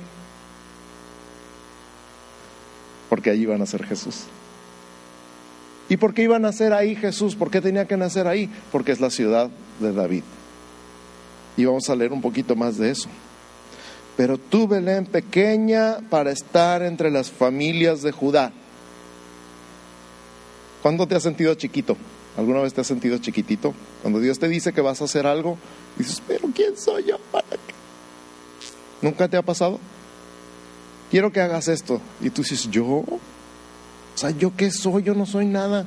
Porque 3.08 3.30
allí 3.30 3.42
iba 3.42 3.54
a 3.54 3.58
nacer 3.58 3.84
Jesús. 3.86 4.24
¿Y 5.88 5.96
por 5.96 6.12
qué 6.12 6.24
iba 6.24 6.36
a 6.36 6.40
nacer 6.40 6.74
ahí 6.74 6.96
Jesús? 6.96 7.34
¿Por 7.34 7.50
qué 7.50 7.60
tenía 7.60 7.86
que 7.86 7.96
nacer 7.96 8.26
ahí? 8.26 8.50
Porque 8.70 8.92
es 8.92 9.00
la 9.00 9.10
ciudad 9.10 9.48
de 9.80 9.92
David. 9.92 10.22
Y 11.56 11.64
vamos 11.64 11.88
a 11.88 11.96
leer 11.96 12.12
un 12.12 12.20
poquito 12.20 12.54
más 12.54 12.76
de 12.76 12.90
eso. 12.90 13.08
Pero 14.18 14.36
tú, 14.36 14.66
Belén, 14.66 15.06
pequeña 15.06 15.98
para 16.10 16.32
estar 16.32 16.82
entre 16.82 17.08
las 17.08 17.30
familias 17.30 18.02
de 18.02 18.10
Judá. 18.10 18.50
¿Cuándo 20.82 21.06
te 21.06 21.14
has 21.14 21.22
sentido 21.22 21.54
chiquito? 21.54 21.96
¿Alguna 22.36 22.58
vez 22.58 22.74
te 22.74 22.80
has 22.80 22.88
sentido 22.88 23.18
chiquitito? 23.18 23.74
Cuando 24.02 24.18
Dios 24.18 24.40
te 24.40 24.48
dice 24.48 24.72
que 24.72 24.80
vas 24.80 25.00
a 25.00 25.04
hacer 25.04 25.24
algo, 25.24 25.56
dices, 25.96 26.20
pero 26.26 26.48
¿quién 26.52 26.76
soy 26.76 27.04
yo 27.04 27.18
para 27.30 27.46
qué? 27.46 27.74
¿Nunca 29.02 29.28
te 29.28 29.36
ha 29.36 29.42
pasado? 29.42 29.78
Quiero 31.12 31.30
que 31.30 31.40
hagas 31.40 31.68
esto. 31.68 32.00
Y 32.20 32.30
tú 32.30 32.42
dices, 32.42 32.68
¿yo? 32.72 32.84
O 32.86 33.20
sea, 34.16 34.30
¿yo 34.30 34.52
qué 34.56 34.72
soy? 34.72 35.04
Yo 35.04 35.14
no 35.14 35.26
soy 35.26 35.46
nada. 35.46 35.86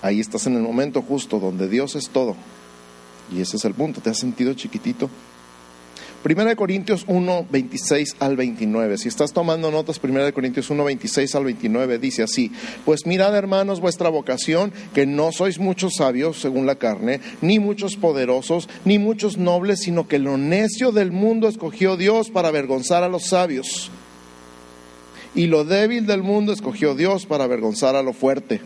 Ahí 0.00 0.18
estás 0.18 0.46
en 0.46 0.56
el 0.56 0.62
momento 0.62 1.02
justo 1.02 1.38
donde 1.38 1.68
Dios 1.68 1.94
es 1.94 2.08
todo. 2.08 2.36
Y 3.30 3.42
ese 3.42 3.58
es 3.58 3.66
el 3.66 3.74
punto. 3.74 4.00
¿Te 4.00 4.08
has 4.08 4.18
sentido 4.18 4.54
chiquitito? 4.54 5.10
Primera 6.24 6.48
de 6.48 6.56
Corintios 6.56 7.04
1, 7.06 7.48
26 7.50 8.16
al 8.18 8.34
29. 8.34 8.96
Si 8.96 9.08
estás 9.08 9.34
tomando 9.34 9.70
notas, 9.70 9.98
Primera 9.98 10.24
de 10.24 10.32
Corintios 10.32 10.70
1, 10.70 10.82
26 10.82 11.34
al 11.34 11.44
29 11.44 11.98
dice 11.98 12.22
así, 12.22 12.50
pues 12.86 13.04
mirad 13.04 13.36
hermanos 13.36 13.82
vuestra 13.82 14.08
vocación, 14.08 14.72
que 14.94 15.04
no 15.04 15.32
sois 15.32 15.58
muchos 15.58 15.96
sabios 15.98 16.40
según 16.40 16.64
la 16.64 16.76
carne, 16.76 17.20
ni 17.42 17.58
muchos 17.58 17.96
poderosos, 17.96 18.70
ni 18.86 18.98
muchos 18.98 19.36
nobles, 19.36 19.80
sino 19.80 20.08
que 20.08 20.18
lo 20.18 20.38
necio 20.38 20.92
del 20.92 21.12
mundo 21.12 21.46
escogió 21.46 21.98
Dios 21.98 22.30
para 22.30 22.48
avergonzar 22.48 23.02
a 23.02 23.10
los 23.10 23.26
sabios. 23.26 23.90
Y 25.34 25.48
lo 25.48 25.66
débil 25.66 26.06
del 26.06 26.22
mundo 26.22 26.54
escogió 26.54 26.94
Dios 26.94 27.26
para 27.26 27.44
avergonzar 27.44 27.96
a 27.96 28.02
lo 28.02 28.14
fuerte. 28.14 28.62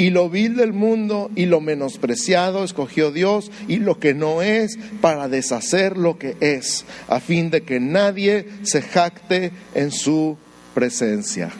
Y 0.00 0.08
lo 0.08 0.30
vil 0.30 0.56
del 0.56 0.72
mundo 0.72 1.30
y 1.36 1.44
lo 1.44 1.60
menospreciado 1.60 2.64
escogió 2.64 3.10
Dios 3.10 3.50
y 3.68 3.80
lo 3.80 3.98
que 3.98 4.14
no 4.14 4.40
es 4.40 4.78
para 5.02 5.28
deshacer 5.28 5.98
lo 5.98 6.18
que 6.18 6.38
es, 6.40 6.86
a 7.06 7.20
fin 7.20 7.50
de 7.50 7.64
que 7.64 7.80
nadie 7.80 8.48
se 8.62 8.80
jacte 8.80 9.52
en 9.74 9.90
su 9.90 10.38
presencia. 10.72 11.50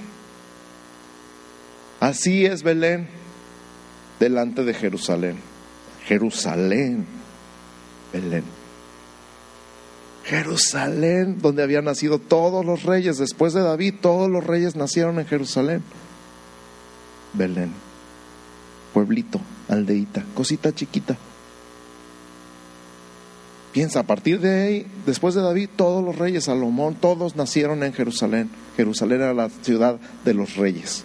Así 2.01 2.47
es 2.47 2.63
Belén 2.63 3.09
delante 4.19 4.65
de 4.65 4.73
Jerusalén. 4.73 5.37
Jerusalén, 6.07 7.05
Belén. 8.11 8.45
Jerusalén, 10.25 11.43
donde 11.43 11.63
habían 11.63 11.85
nacido 11.85 12.19
todos 12.19 12.65
los 12.65 12.85
reyes. 12.85 13.19
Después 13.19 13.53
de 13.53 13.61
David, 13.61 13.97
todos 14.01 14.31
los 14.31 14.45
reyes 14.45 14.77
nacieron 14.77 15.19
en 15.19 15.27
Jerusalén. 15.27 15.83
Belén 17.35 17.90
pueblito, 18.93 19.41
aldeita, 19.69 20.25
cosita 20.35 20.73
chiquita. 20.75 21.17
Piensa, 23.73 24.01
a 24.01 24.03
partir 24.03 24.41
de 24.41 24.63
ahí, 24.63 24.87
después 25.07 25.35
de 25.35 25.43
David, 25.43 25.69
todos 25.77 26.05
los 26.05 26.17
reyes, 26.17 26.45
Salomón, 26.45 26.97
todos 26.97 27.37
nacieron 27.37 27.85
en 27.85 27.93
Jerusalén. 27.93 28.51
Jerusalén 28.77 29.21
era 29.21 29.33
la 29.33 29.49
ciudad 29.49 30.01
de 30.25 30.35
los 30.35 30.57
reyes. 30.57 31.05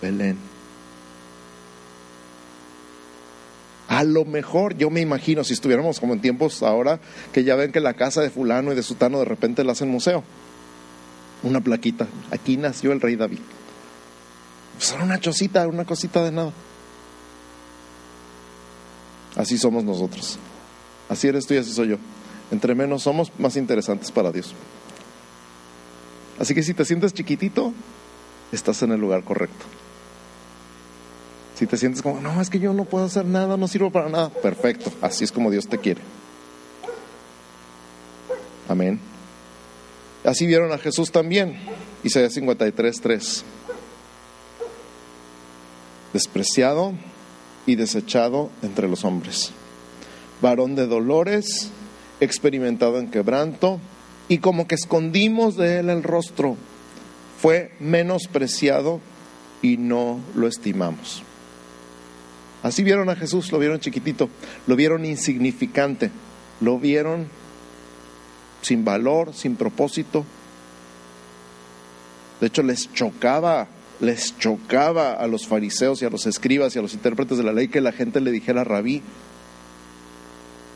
Belén. 0.00 0.36
A 3.88 4.04
lo 4.04 4.24
mejor, 4.24 4.76
yo 4.76 4.90
me 4.90 5.00
imagino, 5.00 5.42
si 5.42 5.54
estuviéramos 5.54 5.98
como 5.98 6.12
en 6.12 6.20
tiempos 6.20 6.62
ahora, 6.62 7.00
que 7.32 7.42
ya 7.42 7.56
ven 7.56 7.72
que 7.72 7.80
la 7.80 7.94
casa 7.94 8.20
de 8.20 8.30
fulano 8.30 8.72
y 8.72 8.76
de 8.76 8.82
sutano 8.82 9.18
de 9.18 9.24
repente 9.24 9.64
la 9.64 9.72
hacen 9.72 9.90
museo. 9.90 10.22
Una 11.42 11.60
plaquita. 11.60 12.06
Aquí 12.30 12.56
nació 12.56 12.92
el 12.92 13.00
rey 13.00 13.16
David. 13.16 13.38
Pues 14.76 14.92
era 14.92 15.02
una 15.04 15.18
chocita, 15.18 15.66
una 15.66 15.84
cosita 15.84 16.22
de 16.22 16.32
nada. 16.32 16.52
Así 19.36 19.58
somos 19.58 19.84
nosotros. 19.84 20.38
Así 21.08 21.28
eres 21.28 21.46
tú 21.46 21.54
y 21.54 21.58
así 21.58 21.72
soy 21.72 21.88
yo. 21.88 21.96
Entre 22.50 22.74
menos 22.74 23.02
somos, 23.02 23.30
más 23.38 23.56
interesantes 23.56 24.10
para 24.10 24.32
Dios. 24.32 24.54
Así 26.38 26.54
que 26.54 26.62
si 26.62 26.74
te 26.74 26.84
sientes 26.84 27.12
chiquitito, 27.12 27.72
estás 28.52 28.82
en 28.82 28.92
el 28.92 29.00
lugar 29.00 29.24
correcto. 29.24 29.64
Si 31.54 31.66
te 31.66 31.76
sientes 31.76 32.02
como, 32.02 32.20
no, 32.20 32.40
es 32.40 32.50
que 32.50 32.58
yo 32.58 32.74
no 32.74 32.84
puedo 32.84 33.06
hacer 33.06 33.24
nada, 33.24 33.56
no 33.56 33.66
sirvo 33.66 33.90
para 33.90 34.10
nada, 34.10 34.28
perfecto, 34.28 34.92
así 35.00 35.24
es 35.24 35.32
como 35.32 35.50
Dios 35.50 35.66
te 35.66 35.78
quiere. 35.78 36.02
Amén. 38.68 39.00
Así 40.22 40.44
vieron 40.44 40.72
a 40.72 40.78
Jesús 40.78 41.10
también, 41.10 41.56
Isaías 42.02 42.34
53, 42.34 43.00
3. 43.00 43.44
Despreciado 46.12 46.92
y 47.66 47.74
desechado 47.74 48.50
entre 48.62 48.88
los 48.88 49.04
hombres, 49.04 49.52
varón 50.40 50.74
de 50.76 50.86
dolores, 50.86 51.70
experimentado 52.20 52.98
en 52.98 53.10
quebranto, 53.10 53.80
y 54.28 54.38
como 54.38 54.66
que 54.66 54.76
escondimos 54.76 55.56
de 55.56 55.80
él 55.80 55.90
el 55.90 56.02
rostro, 56.02 56.56
fue 57.40 57.72
menospreciado 57.80 59.00
y 59.62 59.76
no 59.76 60.20
lo 60.34 60.48
estimamos. 60.48 61.22
Así 62.62 62.82
vieron 62.82 63.08
a 63.08 63.16
Jesús, 63.16 63.52
lo 63.52 63.58
vieron 63.58 63.80
chiquitito, 63.80 64.28
lo 64.66 64.74
vieron 64.74 65.04
insignificante, 65.04 66.10
lo 66.60 66.78
vieron 66.78 67.28
sin 68.62 68.84
valor, 68.84 69.34
sin 69.34 69.56
propósito. 69.56 70.24
De 72.40 72.48
hecho, 72.48 72.62
les 72.62 72.92
chocaba, 72.92 73.68
les 74.00 74.36
chocaba 74.38 75.12
a 75.12 75.26
los 75.26 75.46
fariseos 75.46 76.02
y 76.02 76.04
a 76.04 76.10
los 76.10 76.26
escribas 76.26 76.74
y 76.74 76.78
a 76.78 76.82
los 76.82 76.94
intérpretes 76.94 77.38
de 77.38 77.44
la 77.44 77.52
ley 77.52 77.68
que 77.68 77.80
la 77.80 77.92
gente 77.92 78.20
le 78.20 78.30
dijera 78.30 78.64
rabí. 78.64 79.02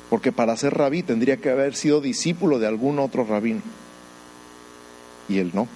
Porque 0.09 0.33
para 0.33 0.57
ser 0.57 0.75
rabí 0.75 1.03
tendría 1.03 1.37
que 1.37 1.51
haber 1.51 1.77
sido 1.77 2.01
discípulo 2.01 2.59
de 2.59 2.67
algún 2.67 2.99
otro 2.99 3.25
rabino. 3.25 3.63
Y 5.29 5.39
él 5.39 5.51
no. 5.55 5.69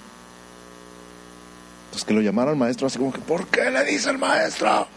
Entonces 1.87 2.05
que 2.05 2.15
lo 2.15 2.21
llamaran 2.21 2.59
maestro 2.59 2.87
así 2.87 2.99
como 2.99 3.13
que, 3.13 3.21
¿por 3.21 3.47
qué 3.47 3.71
le 3.71 3.85
dice 3.85 4.11
el 4.11 4.19
maestro? 4.19 4.89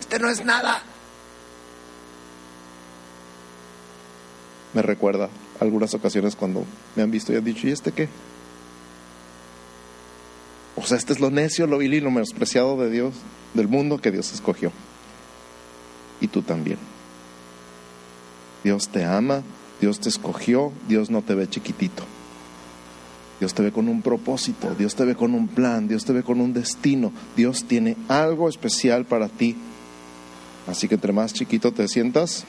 Este 0.00 0.18
no 0.18 0.28
es 0.28 0.44
nada. 0.44 0.82
Me 4.74 4.82
recuerda 4.82 5.28
algunas 5.60 5.94
ocasiones 5.94 6.34
cuando 6.34 6.64
me 6.96 7.02
han 7.02 7.10
visto 7.10 7.32
y 7.32 7.36
han 7.36 7.44
dicho, 7.44 7.68
¿y 7.68 7.70
este 7.70 7.92
qué? 7.92 8.08
O 10.80 10.86
sea, 10.86 10.96
este 10.96 11.12
es 11.12 11.20
lo 11.20 11.30
necio, 11.30 11.66
lo 11.66 11.78
vil 11.78 11.92
y 11.92 12.00
lo 12.00 12.10
menospreciado 12.10 12.78
de 12.78 12.90
Dios, 12.90 13.14
del 13.52 13.68
mundo 13.68 13.98
que 13.98 14.10
Dios 14.10 14.32
escogió. 14.32 14.72
Y 16.20 16.28
tú 16.28 16.42
también. 16.42 16.78
Dios 18.64 18.88
te 18.88 19.04
ama, 19.04 19.42
Dios 19.80 20.00
te 20.00 20.08
escogió, 20.08 20.72
Dios 20.88 21.10
no 21.10 21.20
te 21.22 21.34
ve 21.34 21.48
chiquitito. 21.48 22.04
Dios 23.40 23.54
te 23.54 23.62
ve 23.62 23.72
con 23.72 23.88
un 23.88 24.02
propósito, 24.02 24.74
Dios 24.74 24.94
te 24.94 25.04
ve 25.04 25.14
con 25.14 25.34
un 25.34 25.48
plan, 25.48 25.88
Dios 25.88 26.04
te 26.04 26.12
ve 26.12 26.22
con 26.22 26.40
un 26.40 26.52
destino, 26.52 27.12
Dios 27.36 27.64
tiene 27.64 27.96
algo 28.08 28.48
especial 28.48 29.04
para 29.04 29.28
ti. 29.28 29.56
Así 30.66 30.88
que 30.88 30.96
entre 30.96 31.12
más 31.12 31.32
chiquito 31.32 31.72
te 31.72 31.88
sientas, 31.88 32.44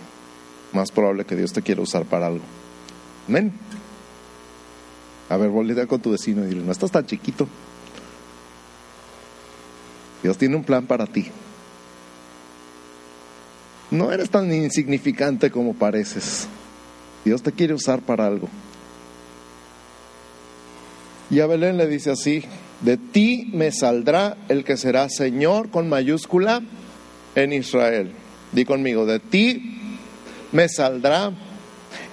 más 0.73 0.91
probable 0.91 1.25
que 1.25 1.35
Dios 1.35 1.53
te 1.53 1.61
quiera 1.61 1.81
usar 1.81 2.05
para 2.05 2.27
algo. 2.27 2.43
Amén. 3.27 3.53
A 5.29 5.37
ver, 5.37 5.49
voltea 5.49 5.87
con 5.87 6.01
tu 6.01 6.11
vecino 6.11 6.43
y 6.43 6.49
dile, 6.49 6.63
no 6.63 6.71
estás 6.71 6.91
tan 6.91 7.05
chiquito. 7.05 7.47
Dios 10.23 10.37
tiene 10.37 10.55
un 10.55 10.63
plan 10.63 10.85
para 10.85 11.07
ti. 11.07 11.27
No 13.89 14.11
eres 14.11 14.29
tan 14.29 14.51
insignificante 14.53 15.51
como 15.51 15.73
pareces. 15.73 16.47
Dios 17.25 17.43
te 17.43 17.51
quiere 17.51 17.73
usar 17.73 18.01
para 18.01 18.25
algo. 18.25 18.47
Y 21.29 21.39
a 21.39 21.47
Belén 21.47 21.77
le 21.77 21.87
dice 21.87 22.11
así, 22.11 22.43
de 22.81 22.97
ti 22.97 23.49
me 23.53 23.71
saldrá 23.71 24.37
el 24.49 24.63
que 24.63 24.77
será 24.77 25.09
Señor 25.09 25.69
con 25.69 25.87
mayúscula 25.87 26.61
en 27.35 27.53
Israel. 27.53 28.11
Di 28.51 28.65
conmigo, 28.65 29.05
de 29.05 29.19
ti 29.19 29.97
me 30.51 30.67
saldrá 30.67 31.31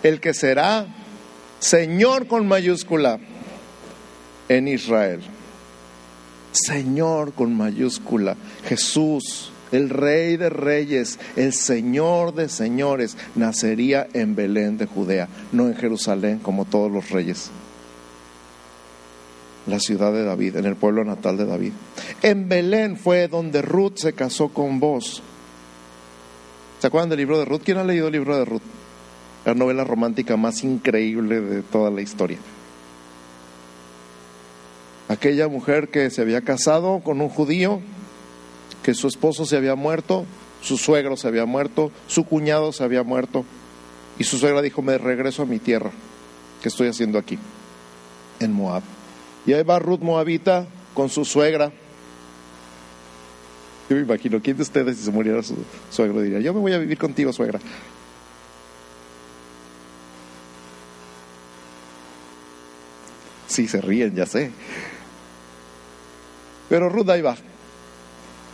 el 0.02 0.20
que 0.20 0.34
será 0.34 0.86
Señor 1.58 2.26
con 2.26 2.46
mayúscula 2.46 3.18
en 4.48 4.68
Israel. 4.68 5.20
Señor 6.66 7.32
con 7.32 7.56
mayúscula, 7.56 8.36
Jesús, 8.64 9.52
el 9.72 9.90
Rey 9.90 10.36
de 10.36 10.50
Reyes, 10.50 11.18
el 11.36 11.52
Señor 11.52 12.34
de 12.34 12.48
Señores, 12.48 13.16
nacería 13.34 14.08
en 14.12 14.34
Belén 14.34 14.78
de 14.78 14.86
Judea, 14.86 15.28
no 15.52 15.66
en 15.66 15.76
Jerusalén 15.76 16.38
como 16.38 16.64
todos 16.64 16.90
los 16.90 17.10
reyes. 17.10 17.50
La 19.66 19.78
ciudad 19.78 20.12
de 20.12 20.24
David, 20.24 20.56
en 20.56 20.64
el 20.64 20.76
pueblo 20.76 21.04
natal 21.04 21.36
de 21.36 21.44
David. 21.44 21.72
En 22.22 22.48
Belén 22.48 22.96
fue 22.96 23.28
donde 23.28 23.60
Ruth 23.60 23.96
se 23.96 24.14
casó 24.14 24.48
con 24.48 24.80
vos. 24.80 25.22
¿Se 26.80 26.86
acuerdan 26.86 27.10
del 27.10 27.18
libro 27.18 27.38
de 27.38 27.44
Ruth? 27.44 27.62
¿Quién 27.64 27.76
ha 27.76 27.84
leído 27.84 28.06
el 28.06 28.12
libro 28.12 28.36
de 28.36 28.44
Ruth? 28.44 28.62
La 29.44 29.54
novela 29.54 29.84
romántica 29.84 30.36
más 30.36 30.64
increíble 30.64 31.40
de 31.40 31.62
toda 31.62 31.90
la 31.90 32.00
historia. 32.00 32.38
Aquella 35.08 35.48
mujer 35.48 35.88
que 35.88 36.10
se 36.10 36.20
había 36.20 36.42
casado 36.42 37.00
con 37.00 37.20
un 37.20 37.28
judío, 37.28 37.80
que 38.82 38.94
su 38.94 39.08
esposo 39.08 39.46
se 39.46 39.56
había 39.56 39.74
muerto, 39.74 40.26
su 40.62 40.76
suegro 40.76 41.16
se 41.16 41.28
había 41.28 41.46
muerto, 41.46 41.90
su 42.06 42.24
cuñado 42.24 42.72
se 42.72 42.84
había 42.84 43.02
muerto, 43.02 43.44
y 44.18 44.24
su 44.24 44.38
suegra 44.38 44.60
dijo, 44.60 44.82
me 44.82 44.98
regreso 44.98 45.42
a 45.42 45.46
mi 45.46 45.58
tierra, 45.58 45.90
¿qué 46.62 46.68
estoy 46.68 46.88
haciendo 46.88 47.18
aquí? 47.18 47.38
En 48.40 48.52
Moab. 48.52 48.82
Y 49.46 49.54
ahí 49.54 49.62
va 49.62 49.78
Ruth 49.78 50.00
Moabita 50.00 50.66
con 50.94 51.08
su 51.08 51.24
suegra, 51.24 51.72
yo 53.88 53.96
me 53.96 54.02
imagino, 54.02 54.40
¿quién 54.42 54.56
de 54.56 54.62
ustedes 54.62 54.98
si 54.98 55.04
se 55.04 55.10
muriera 55.10 55.42
su 55.42 55.56
suegro 55.90 56.20
diría, 56.20 56.40
yo 56.40 56.52
me 56.52 56.60
voy 56.60 56.72
a 56.74 56.78
vivir 56.78 56.98
contigo, 56.98 57.32
suegra? 57.32 57.58
Sí, 63.46 63.66
se 63.66 63.80
ríen, 63.80 64.14
ya 64.14 64.26
sé. 64.26 64.50
Pero 66.68 66.88
Ruth 66.88 67.08
ahí 67.10 67.22
va. 67.22 67.36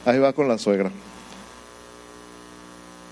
Ahí 0.04 0.18
va 0.18 0.32
con 0.32 0.48
la 0.48 0.58
suegra. 0.58 0.90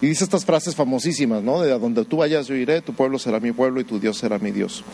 Y 0.00 0.06
dice 0.06 0.24
estas 0.24 0.44
frases 0.44 0.74
famosísimas, 0.74 1.42
¿no? 1.42 1.60
De 1.60 1.72
a 1.72 1.78
donde 1.78 2.04
tú 2.04 2.18
vayas 2.18 2.48
yo 2.48 2.54
iré, 2.54 2.82
tu 2.82 2.92
pueblo 2.92 3.18
será 3.18 3.38
mi 3.40 3.52
pueblo 3.52 3.80
y 3.80 3.84
tu 3.84 4.00
Dios 4.00 4.18
será 4.18 4.38
mi 4.38 4.50
Dios. 4.50 4.84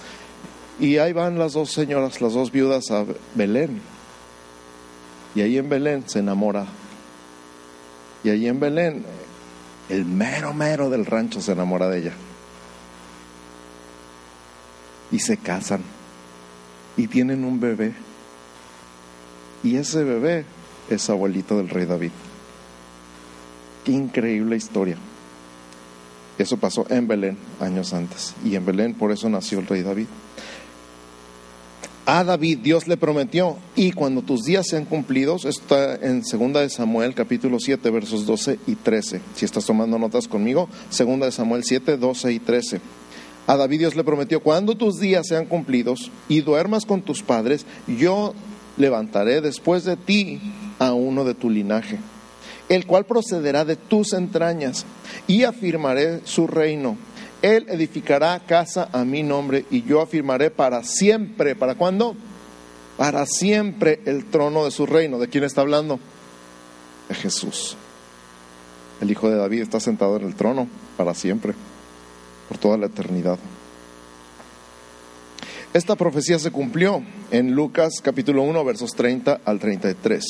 Y 0.78 0.98
ahí 0.98 1.12
van 1.12 1.38
las 1.38 1.54
dos 1.54 1.72
señoras, 1.72 2.20
las 2.20 2.34
dos 2.34 2.52
viudas 2.52 2.90
a 2.90 3.04
Belén. 3.34 3.80
Y 5.34 5.40
ahí 5.40 5.56
en 5.58 5.68
Belén 5.68 6.04
se 6.06 6.18
enamora 6.18 6.66
y 8.24 8.30
allí 8.30 8.48
en 8.48 8.58
Belén, 8.58 9.04
el 9.88 10.04
mero 10.04 10.52
mero 10.52 10.90
del 10.90 11.06
rancho 11.06 11.40
se 11.40 11.52
enamora 11.52 11.88
de 11.88 11.98
ella. 11.98 12.12
Y 15.10 15.20
se 15.20 15.36
casan. 15.36 15.82
Y 16.96 17.06
tienen 17.06 17.44
un 17.44 17.60
bebé. 17.60 17.94
Y 19.68 19.76
ese 19.76 20.02
bebé 20.02 20.46
es 20.88 21.10
abuelito 21.10 21.58
del 21.58 21.68
rey 21.68 21.84
David. 21.84 22.12
Qué 23.84 23.92
increíble 23.92 24.56
historia. 24.56 24.96
Eso 26.38 26.56
pasó 26.56 26.86
en 26.88 27.06
Belén 27.06 27.36
años 27.60 27.92
antes. 27.92 28.34
Y 28.42 28.54
en 28.54 28.64
Belén 28.64 28.94
por 28.94 29.12
eso 29.12 29.28
nació 29.28 29.58
el 29.58 29.66
rey 29.66 29.82
David 29.82 30.06
a 32.10 32.24
David 32.24 32.60
Dios 32.62 32.88
le 32.88 32.96
prometió, 32.96 33.58
y 33.76 33.92
cuando 33.92 34.22
tus 34.22 34.42
días 34.44 34.66
sean 34.66 34.86
cumplidos, 34.86 35.44
está 35.44 35.94
en 35.96 36.22
2 36.22 36.52
de 36.54 36.70
Samuel 36.70 37.14
capítulo 37.14 37.60
7 37.60 37.90
versos 37.90 38.24
12 38.24 38.60
y 38.66 38.76
13. 38.76 39.20
Si 39.34 39.44
estás 39.44 39.66
tomando 39.66 39.98
notas 39.98 40.26
conmigo, 40.26 40.70
2 40.98 41.20
de 41.20 41.30
Samuel 41.30 41.64
7, 41.64 41.98
12 41.98 42.32
y 42.32 42.38
13. 42.38 42.80
A 43.46 43.58
David 43.58 43.80
Dios 43.80 43.94
le 43.94 44.04
prometió, 44.04 44.42
cuando 44.42 44.74
tus 44.74 44.98
días 44.98 45.26
sean 45.28 45.44
cumplidos 45.44 46.10
y 46.30 46.40
duermas 46.40 46.86
con 46.86 47.02
tus 47.02 47.22
padres, 47.22 47.66
yo 47.86 48.32
levantaré 48.78 49.40
después 49.40 49.84
de 49.84 49.96
ti 49.96 50.40
a 50.78 50.92
uno 50.92 51.24
de 51.24 51.34
tu 51.34 51.50
linaje, 51.50 51.98
el 52.68 52.86
cual 52.86 53.04
procederá 53.04 53.64
de 53.64 53.76
tus 53.76 54.12
entrañas, 54.12 54.86
y 55.26 55.44
afirmaré 55.44 56.20
su 56.24 56.46
reino 56.46 56.96
él 57.42 57.66
edificará 57.68 58.40
casa 58.40 58.88
a 58.92 59.04
mi 59.04 59.22
nombre 59.22 59.64
y 59.70 59.82
yo 59.82 60.00
afirmaré 60.00 60.50
para 60.50 60.82
siempre. 60.82 61.54
¿Para 61.54 61.76
cuándo? 61.76 62.16
Para 62.96 63.26
siempre 63.26 64.00
el 64.06 64.24
trono 64.24 64.64
de 64.64 64.72
su 64.72 64.86
reino. 64.86 65.18
¿De 65.18 65.28
quién 65.28 65.44
está 65.44 65.60
hablando? 65.60 66.00
De 67.08 67.14
Jesús. 67.14 67.76
el 69.00 69.10
Hijo 69.10 69.30
de 69.30 69.36
David, 69.36 69.62
está 69.62 69.78
sentado 69.78 70.16
en 70.16 70.26
el 70.26 70.34
trono 70.34 70.66
para 70.96 71.14
siempre, 71.14 71.54
por 72.48 72.58
toda 72.58 72.76
la 72.76 72.86
eternidad. 72.86 73.38
Esta 75.74 75.96
profecía 75.96 76.38
se 76.38 76.50
cumplió 76.50 77.02
en 77.30 77.52
Lucas 77.52 78.00
capítulo 78.02 78.42
1 78.42 78.64
versos 78.64 78.94
30 78.94 79.40
al 79.44 79.58
33. 79.58 80.24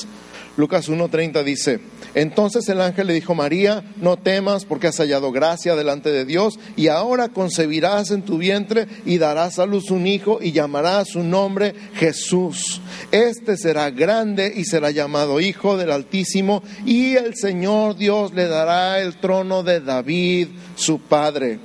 Lucas 0.56 0.90
1.30 0.90 1.44
dice, 1.44 1.78
entonces 2.16 2.68
el 2.68 2.80
ángel 2.80 3.06
le 3.06 3.12
dijo, 3.12 3.36
María, 3.36 3.84
no 4.00 4.16
temas 4.16 4.64
porque 4.64 4.88
has 4.88 4.96
hallado 4.96 5.30
gracia 5.30 5.76
delante 5.76 6.10
de 6.10 6.24
Dios 6.24 6.58
y 6.74 6.88
ahora 6.88 7.28
concebirás 7.28 8.10
en 8.10 8.22
tu 8.22 8.38
vientre 8.38 8.88
y 9.06 9.18
darás 9.18 9.60
a 9.60 9.66
luz 9.66 9.92
un 9.92 10.08
hijo 10.08 10.40
y 10.42 10.50
llamarás 10.50 11.10
su 11.10 11.22
nombre 11.22 11.72
Jesús. 11.94 12.80
Este 13.12 13.56
será 13.56 13.90
grande 13.90 14.52
y 14.52 14.64
será 14.64 14.90
llamado 14.90 15.40
Hijo 15.40 15.76
del 15.76 15.92
Altísimo 15.92 16.64
y 16.84 17.14
el 17.14 17.36
Señor 17.36 17.94
Dios 17.94 18.34
le 18.34 18.48
dará 18.48 18.98
el 18.98 19.20
trono 19.20 19.62
de 19.62 19.80
David, 19.80 20.48
su 20.74 20.98
padre, 20.98 21.60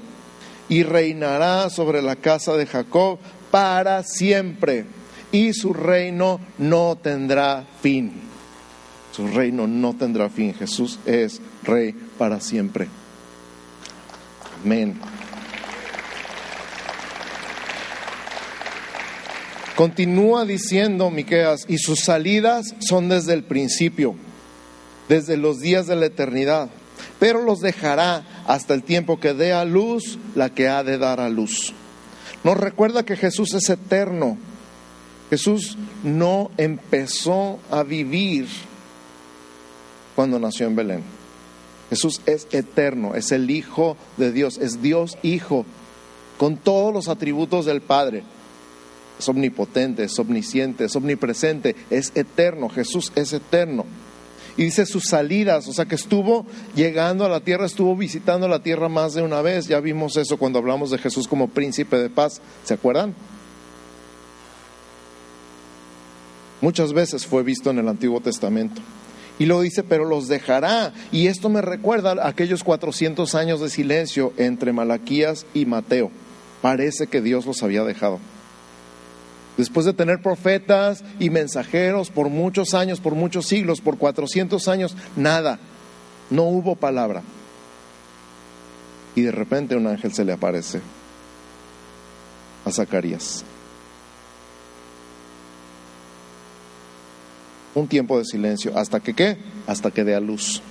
y 0.69 0.83
reinará 0.83 1.71
sobre 1.71 2.03
la 2.03 2.15
casa 2.15 2.55
de 2.55 2.67
Jacob 2.67 3.17
para 3.53 4.01
siempre 4.01 4.83
y 5.31 5.53
su 5.53 5.73
reino 5.73 6.39
no 6.57 6.97
tendrá 6.99 7.67
fin. 7.83 8.13
Su 9.11 9.27
reino 9.27 9.67
no 9.67 9.93
tendrá 9.93 10.27
fin. 10.31 10.55
Jesús 10.55 10.97
es 11.05 11.39
rey 11.61 11.93
para 12.17 12.41
siempre. 12.41 12.87
Amén. 14.63 14.99
Continúa 19.75 20.45
diciendo 20.45 21.11
Miqueas, 21.11 21.65
y 21.67 21.77
sus 21.77 21.99
salidas 21.99 22.73
son 22.79 23.07
desde 23.07 23.33
el 23.33 23.43
principio, 23.43 24.15
desde 25.09 25.37
los 25.37 25.59
días 25.59 25.85
de 25.85 25.95
la 25.95 26.07
eternidad, 26.07 26.71
pero 27.19 27.43
los 27.43 27.59
dejará 27.59 28.25
hasta 28.47 28.73
el 28.73 28.81
tiempo 28.81 29.19
que 29.19 29.35
dé 29.35 29.53
a 29.53 29.63
luz 29.63 30.17
la 30.33 30.49
que 30.49 30.69
ha 30.69 30.83
de 30.83 30.97
dar 30.97 31.19
a 31.19 31.29
luz. 31.29 31.75
Nos 32.43 32.57
recuerda 32.57 33.03
que 33.03 33.15
Jesús 33.15 33.53
es 33.53 33.69
eterno. 33.69 34.37
Jesús 35.29 35.77
no 36.03 36.51
empezó 36.57 37.59
a 37.71 37.83
vivir 37.83 38.47
cuando 40.15 40.39
nació 40.39 40.67
en 40.67 40.75
Belén. 40.75 41.03
Jesús 41.89 42.21
es 42.25 42.47
eterno, 42.51 43.15
es 43.15 43.31
el 43.31 43.49
Hijo 43.49 43.97
de 44.17 44.31
Dios, 44.31 44.57
es 44.57 44.81
Dios 44.81 45.17
Hijo, 45.21 45.65
con 46.37 46.57
todos 46.57 46.93
los 46.93 47.07
atributos 47.07 47.65
del 47.65 47.81
Padre. 47.81 48.23
Es 49.19 49.29
omnipotente, 49.29 50.03
es 50.03 50.17
omnisciente, 50.19 50.85
es 50.85 50.95
omnipresente, 50.95 51.75
es 51.89 52.11
eterno. 52.15 52.69
Jesús 52.69 53.11
es 53.15 53.31
eterno. 53.31 53.85
Y 54.55 54.65
dice 54.65 54.85
sus 54.85 55.05
salidas, 55.05 55.67
o 55.67 55.73
sea 55.73 55.85
que 55.85 55.95
estuvo 55.95 56.45
llegando 56.75 57.25
a 57.25 57.29
la 57.29 57.39
tierra, 57.39 57.65
estuvo 57.65 57.95
visitando 57.95 58.47
la 58.47 58.61
tierra 58.61 58.87
más 58.87 59.13
de 59.13 59.23
una 59.23 59.41
vez. 59.41 59.67
Ya 59.67 59.79
vimos 59.79 60.15
eso 60.15 60.37
cuando 60.37 60.59
hablamos 60.59 60.91
de 60.91 60.99
Jesús 60.99 61.27
como 61.27 61.47
príncipe 61.47 61.97
de 61.97 62.09
paz. 62.09 62.41
¿Se 62.63 62.75
acuerdan? 62.75 63.15
Muchas 66.61 66.93
veces 66.93 67.25
fue 67.25 67.43
visto 67.43 67.71
en 67.71 67.79
el 67.79 67.87
Antiguo 67.87 68.21
Testamento. 68.21 68.81
Y 69.39 69.45
luego 69.45 69.63
dice, 69.63 69.83
pero 69.83 70.05
los 70.05 70.27
dejará. 70.27 70.93
Y 71.11 71.27
esto 71.27 71.49
me 71.49 71.61
recuerda 71.61 72.11
a 72.11 72.27
aquellos 72.27 72.63
400 72.63 73.33
años 73.35 73.59
de 73.59 73.69
silencio 73.69 74.33
entre 74.37 74.71
Malaquías 74.71 75.45
y 75.53 75.65
Mateo. 75.65 76.11
Parece 76.61 77.07
que 77.07 77.21
Dios 77.21 77.45
los 77.45 77.63
había 77.63 77.83
dejado. 77.83 78.19
Después 79.57 79.85
de 79.85 79.93
tener 79.93 80.21
profetas 80.21 81.03
y 81.19 81.29
mensajeros 81.29 82.09
por 82.09 82.29
muchos 82.29 82.73
años, 82.73 82.99
por 82.99 83.13
muchos 83.13 83.47
siglos, 83.47 83.81
por 83.81 83.97
400 83.97 84.67
años, 84.67 84.95
nada. 85.15 85.59
No 86.29 86.43
hubo 86.43 86.75
palabra. 86.75 87.21
Y 89.15 89.21
de 89.21 89.31
repente 89.31 89.75
un 89.75 89.85
ángel 89.85 90.13
se 90.13 90.25
le 90.25 90.33
aparece 90.33 90.81
a 92.65 92.71
Zacarías. 92.71 93.45
un 97.75 97.87
tiempo 97.87 98.17
de 98.17 98.25
silencio. 98.25 98.77
¿Hasta 98.77 98.99
que 98.99 99.13
qué? 99.13 99.37
Hasta 99.67 99.91
que 99.91 100.03
dé 100.03 100.15
a 100.15 100.19
luz. 100.19 100.61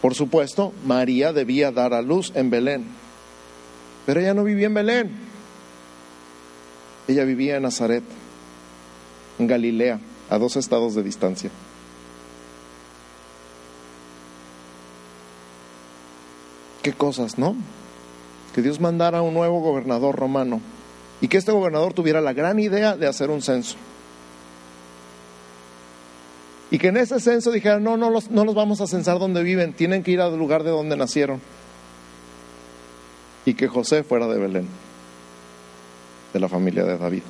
Por 0.00 0.14
supuesto, 0.14 0.72
María 0.84 1.32
debía 1.32 1.72
dar 1.72 1.94
a 1.94 2.02
luz 2.02 2.32
en 2.34 2.50
Belén, 2.50 2.84
pero 4.04 4.20
ella 4.20 4.34
no 4.34 4.44
vivía 4.44 4.66
en 4.66 4.74
Belén. 4.74 5.23
Ella 7.06 7.24
vivía 7.24 7.56
en 7.56 7.62
Nazaret, 7.64 8.04
en 9.38 9.46
Galilea, 9.46 10.00
a 10.30 10.38
dos 10.38 10.56
estados 10.56 10.94
de 10.94 11.02
distancia. 11.02 11.50
Qué 16.82 16.92
cosas, 16.92 17.38
¿no? 17.38 17.56
Que 18.54 18.62
Dios 18.62 18.80
mandara 18.80 19.22
un 19.22 19.34
nuevo 19.34 19.60
gobernador 19.60 20.16
romano 20.16 20.60
y 21.20 21.28
que 21.28 21.38
este 21.38 21.52
gobernador 21.52 21.94
tuviera 21.94 22.20
la 22.20 22.32
gran 22.32 22.58
idea 22.58 22.96
de 22.96 23.06
hacer 23.06 23.30
un 23.30 23.42
censo. 23.42 23.76
Y 26.70 26.78
que 26.78 26.88
en 26.88 26.96
ese 26.96 27.20
censo 27.20 27.50
dijeran, 27.52 27.82
no, 27.82 27.96
no 27.96 28.10
los, 28.10 28.30
no 28.30 28.44
los 28.44 28.54
vamos 28.54 28.80
a 28.80 28.86
censar 28.86 29.18
donde 29.18 29.42
viven, 29.42 29.72
tienen 29.72 30.02
que 30.02 30.10
ir 30.10 30.20
al 30.20 30.36
lugar 30.36 30.64
de 30.64 30.70
donde 30.70 30.96
nacieron. 30.96 31.40
Y 33.46 33.54
que 33.54 33.68
José 33.68 34.02
fuera 34.02 34.26
de 34.26 34.38
Belén, 34.38 34.68
de 36.34 36.40
la 36.40 36.48
familia 36.50 36.84
de 36.84 36.98
David. 36.98 37.22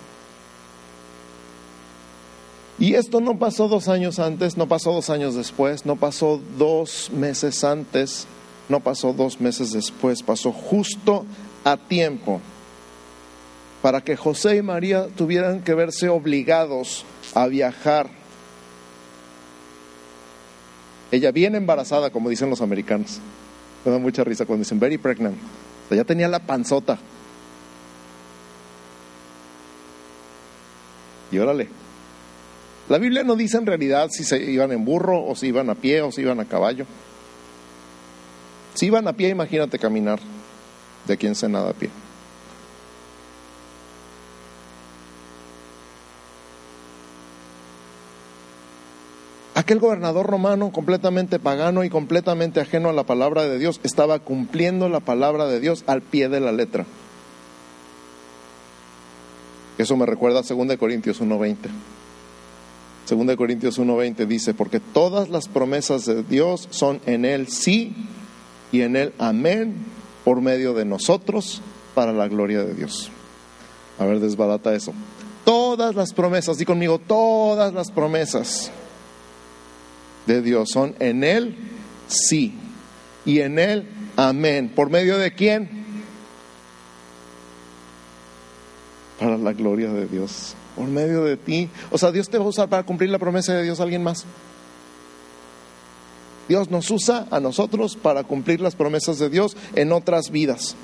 Y 2.81 2.95
esto 2.95 3.21
no 3.21 3.39
pasó 3.39 3.69
dos 3.69 3.87
años 3.87 4.19
antes, 4.19 4.57
no 4.57 4.67
pasó 4.67 4.93
dos 4.93 5.09
años 5.09 5.37
después, 5.37 5.87
no 5.87 5.95
pasó 5.95 6.41
dos 6.59 7.11
meses 7.13 7.63
antes, 7.63 8.27
no 8.69 8.81
pasó 8.81 9.13
dos 9.13 9.41
meses 9.41 9.73
después, 9.73 10.25
pasó 10.25 10.51
justo 10.51 11.25
a 11.63 11.77
tiempo 11.77 12.41
para 13.81 14.01
que 14.01 14.17
José 14.17 14.57
y 14.57 14.63
María 14.63 15.07
tuvieran 15.15 15.63
que 15.63 15.75
verse 15.75 16.09
obligados 16.09 17.05
a 17.35 17.47
viajar 17.47 18.11
ella 21.15 21.31
bien 21.31 21.55
embarazada, 21.55 22.11
como 22.11 22.29
dicen 22.29 22.51
los 22.51 22.61
americanos. 22.61 23.21
Me 23.85 23.93
da 23.93 23.99
mucha 23.99 24.25
risa 24.25 24.47
cuando 24.47 24.65
dicen 24.65 24.81
very 24.81 24.99
pregnant. 24.99 25.37
O 25.89 25.95
ya 25.95 26.03
tenía 26.03 26.27
la 26.27 26.41
panzota. 26.41 26.99
Y 31.35 31.39
órale. 31.41 31.67
La 32.89 32.99
Biblia 32.99 33.25
no 33.25 33.35
dice 33.35 33.57
en 33.57 33.67
realidad 33.67 34.09
si 34.11 34.23
se 34.23 34.39
iban 34.39 34.71
en 34.71 34.85
burro 34.85 35.25
o 35.25 35.35
si 35.35 35.49
iban 35.49 35.69
a 35.69 35.75
pie 35.75 36.01
o 36.01 36.13
si 36.13 36.21
iban 36.21 36.39
a 36.39 36.45
caballo. 36.45 36.87
Si 38.75 38.87
iban 38.87 39.09
a 39.09 39.15
pie, 39.15 39.31
imagínate 39.31 39.81
caminar 39.81 40.21
de 41.09 41.17
quien 41.17 41.35
se 41.35 41.49
nada 41.49 41.71
a 41.71 41.73
pie. 41.73 41.91
Aquel 49.57 49.81
gobernador 49.81 50.27
romano, 50.27 50.71
completamente 50.71 51.41
pagano 51.41 51.83
y 51.83 51.91
completamente 51.91 52.61
ajeno 52.61 52.91
a 52.91 52.93
la 52.93 53.05
palabra 53.05 53.43
de 53.43 53.59
Dios, 53.59 53.81
estaba 53.83 54.21
cumpliendo 54.21 54.89
la 54.89 55.01
palabra 55.01 55.47
de 55.47 55.59
Dios 55.59 55.83
al 55.89 56.03
pie 56.03 56.29
de 56.29 56.39
la 56.39 56.53
letra. 56.53 56.87
Eso 59.79 59.97
me 59.97 60.07
recuerda 60.07 60.41
a 60.41 60.43
2 60.43 60.77
Corintios 60.77 61.21
1.20. 61.21 61.57
2 63.09 63.37
Corintios 63.37 63.79
1.20 63.79 64.27
dice, 64.27 64.55
porque 64.55 64.81
todas 64.81 65.29
las 65.29 65.49
promesas 65.49 66.07
de 66.07 66.23
Dios 66.23 66.69
son 66.71 67.01
en 67.07 67.25
Él 67.25 67.49
sí 67.49 67.95
y 68.73 68.83
en 68.83 68.97
Él 68.97 69.13
amén 69.19 69.75
por 70.25 70.41
medio 70.41 70.75
de 70.75 70.85
nosotros 70.85 71.61
para 71.95 72.13
la 72.13 72.29
gloria 72.29 72.65
de 72.65 72.75
Dios. 72.75 73.11
A 73.99 74.05
ver, 74.05 74.21
desbarata 74.21 74.75
eso. 74.75 74.93
Todas 75.45 75.95
las 75.95 76.15
promesas, 76.15 76.57
di 76.57 76.65
conmigo, 76.65 76.99
todas 76.99 77.75
las 77.75 77.91
promesas 77.91 78.71
de 80.27 80.41
Dios 80.41 80.71
son 80.73 80.95
en 80.99 81.23
Él 81.23 81.55
sí 82.07 82.55
y 83.27 83.41
en 83.41 83.59
Él 83.59 83.87
amén. 84.17 84.73
¿Por 84.75 84.91
medio 84.91 85.19
de 85.19 85.35
quién? 85.35 85.84
Para 89.19 89.39
la 89.39 89.53
gloria 89.53 89.93
de 89.93 90.07
Dios. 90.07 90.55
Por 90.77 90.89
medio 90.89 91.25
de 91.25 91.37
ti. 91.37 91.69
O 91.91 91.99
sea, 91.99 92.11
Dios 92.11 92.29
te 92.29 92.39
va 92.39 92.45
a 92.45 92.49
usar 92.49 92.69
para 92.69 92.83
cumplir 92.83 93.11
la 93.11 93.19
promesa 93.19 93.55
de 93.55 93.63
Dios 93.63 93.81
a 93.81 93.85
alguien 93.85 94.03
más. 94.03 94.25
Dios 96.49 96.71
nos 96.71 96.91
usa 96.91 97.27
a 97.31 97.41
nosotros 97.41 97.97
para 97.97 98.25
cumplir 98.25 98.61
las 98.61 98.75
promesas 98.75 99.19
de 99.19 99.31
Dios 99.31 99.57
en 99.75 99.93
otras 99.93 100.31
vidas. 100.31 100.77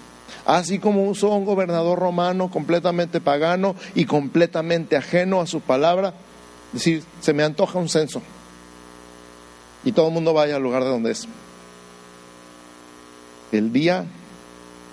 Así 0.46 0.78
como 0.78 1.08
usó 1.08 1.30
un 1.30 1.44
gobernador 1.44 1.98
romano 1.98 2.50
completamente 2.50 3.20
pagano 3.20 3.74
y 3.94 4.06
completamente 4.06 4.96
ajeno 4.96 5.40
a 5.40 5.46
su 5.46 5.60
palabra, 5.60 6.14
decir, 6.72 7.02
se 7.20 7.34
me 7.34 7.42
antoja 7.42 7.78
un 7.78 7.88
censo 7.88 8.22
y 9.84 9.92
todo 9.92 10.08
el 10.08 10.14
mundo 10.14 10.32
vaya 10.32 10.56
al 10.56 10.62
lugar 10.62 10.84
de 10.84 10.90
donde 10.90 11.12
es. 11.12 11.26
El 13.52 13.72
día 13.72 14.06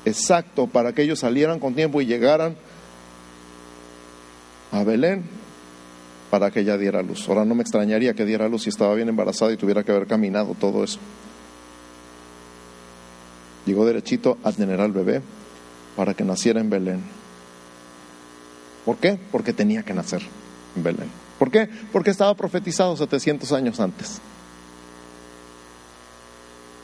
exacto 0.05 0.67
para 0.67 0.93
que 0.93 1.03
ellos 1.03 1.19
salieran 1.19 1.59
con 1.59 1.75
tiempo 1.75 2.01
y 2.01 2.05
llegaran 2.05 2.55
a 4.71 4.83
Belén 4.83 5.23
para 6.29 6.51
que 6.51 6.61
ella 6.61 6.77
diera 6.77 7.01
luz. 7.01 7.27
Ahora 7.29 7.45
no 7.45 7.55
me 7.55 7.61
extrañaría 7.61 8.13
que 8.13 8.25
diera 8.25 8.49
luz 8.49 8.63
si 8.63 8.69
estaba 8.69 8.93
bien 8.95 9.09
embarazada 9.09 9.51
y 9.51 9.57
tuviera 9.57 9.83
que 9.83 9.91
haber 9.91 10.07
caminado 10.07 10.55
todo 10.59 10.83
eso. 10.83 10.99
Llegó 13.65 13.85
derechito 13.85 14.37
a 14.43 14.51
tener 14.51 14.79
al 14.79 14.91
bebé 14.91 15.21
para 15.95 16.13
que 16.13 16.23
naciera 16.23 16.59
en 16.59 16.69
Belén. 16.69 17.01
¿Por 18.85 18.97
qué? 18.97 19.19
Porque 19.31 19.51
tenía 19.53 19.83
que 19.83 19.93
nacer 19.93 20.21
en 20.75 20.83
Belén. 20.83 21.09
¿Por 21.37 21.51
qué? 21.51 21.69
Porque 21.91 22.11
estaba 22.11 22.33
profetizado 22.35 22.95
700 22.95 23.51
años 23.51 23.79
antes. 23.79 24.19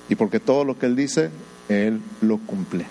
Y 0.10 0.16
porque 0.16 0.40
todo 0.40 0.66
lo 0.66 0.78
que 0.78 0.86
Él 0.86 0.96
dice, 0.96 1.32
Él 1.70 2.02
lo 2.22 2.38
cumple. 2.40 2.86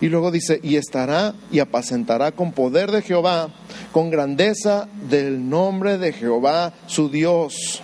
Y 0.00 0.08
luego 0.08 0.30
dice, 0.30 0.60
y 0.62 0.76
estará 0.76 1.34
y 1.50 1.60
apacentará 1.60 2.32
con 2.32 2.52
poder 2.52 2.90
de 2.90 3.02
Jehová, 3.02 3.48
con 3.92 4.10
grandeza 4.10 4.88
del 5.08 5.48
nombre 5.48 5.98
de 5.98 6.12
Jehová 6.12 6.72
su 6.86 7.08
Dios, 7.08 7.80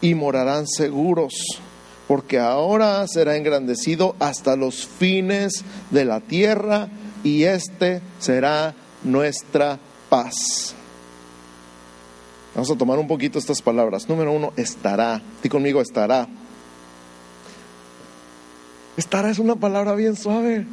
y 0.00 0.14
morarán 0.14 0.66
seguros, 0.66 1.34
porque 2.06 2.38
ahora 2.38 3.06
será 3.08 3.36
engrandecido 3.36 4.14
hasta 4.18 4.56
los 4.56 4.86
fines 4.86 5.64
de 5.90 6.04
la 6.04 6.20
tierra, 6.20 6.88
y 7.24 7.44
este 7.44 8.00
será 8.18 8.74
nuestra 9.02 9.78
paz. 10.08 10.74
Vamos 12.54 12.70
a 12.70 12.76
tomar 12.76 12.98
un 12.98 13.06
poquito 13.06 13.38
estas 13.38 13.62
palabras. 13.62 14.08
Número 14.08 14.32
uno, 14.32 14.52
estará. 14.56 15.22
Di 15.42 15.48
conmigo, 15.48 15.80
estará. 15.80 16.28
Estará 18.96 19.30
es 19.30 19.38
una 19.38 19.54
palabra 19.54 19.94
bien 19.94 20.16
suave. 20.16 20.66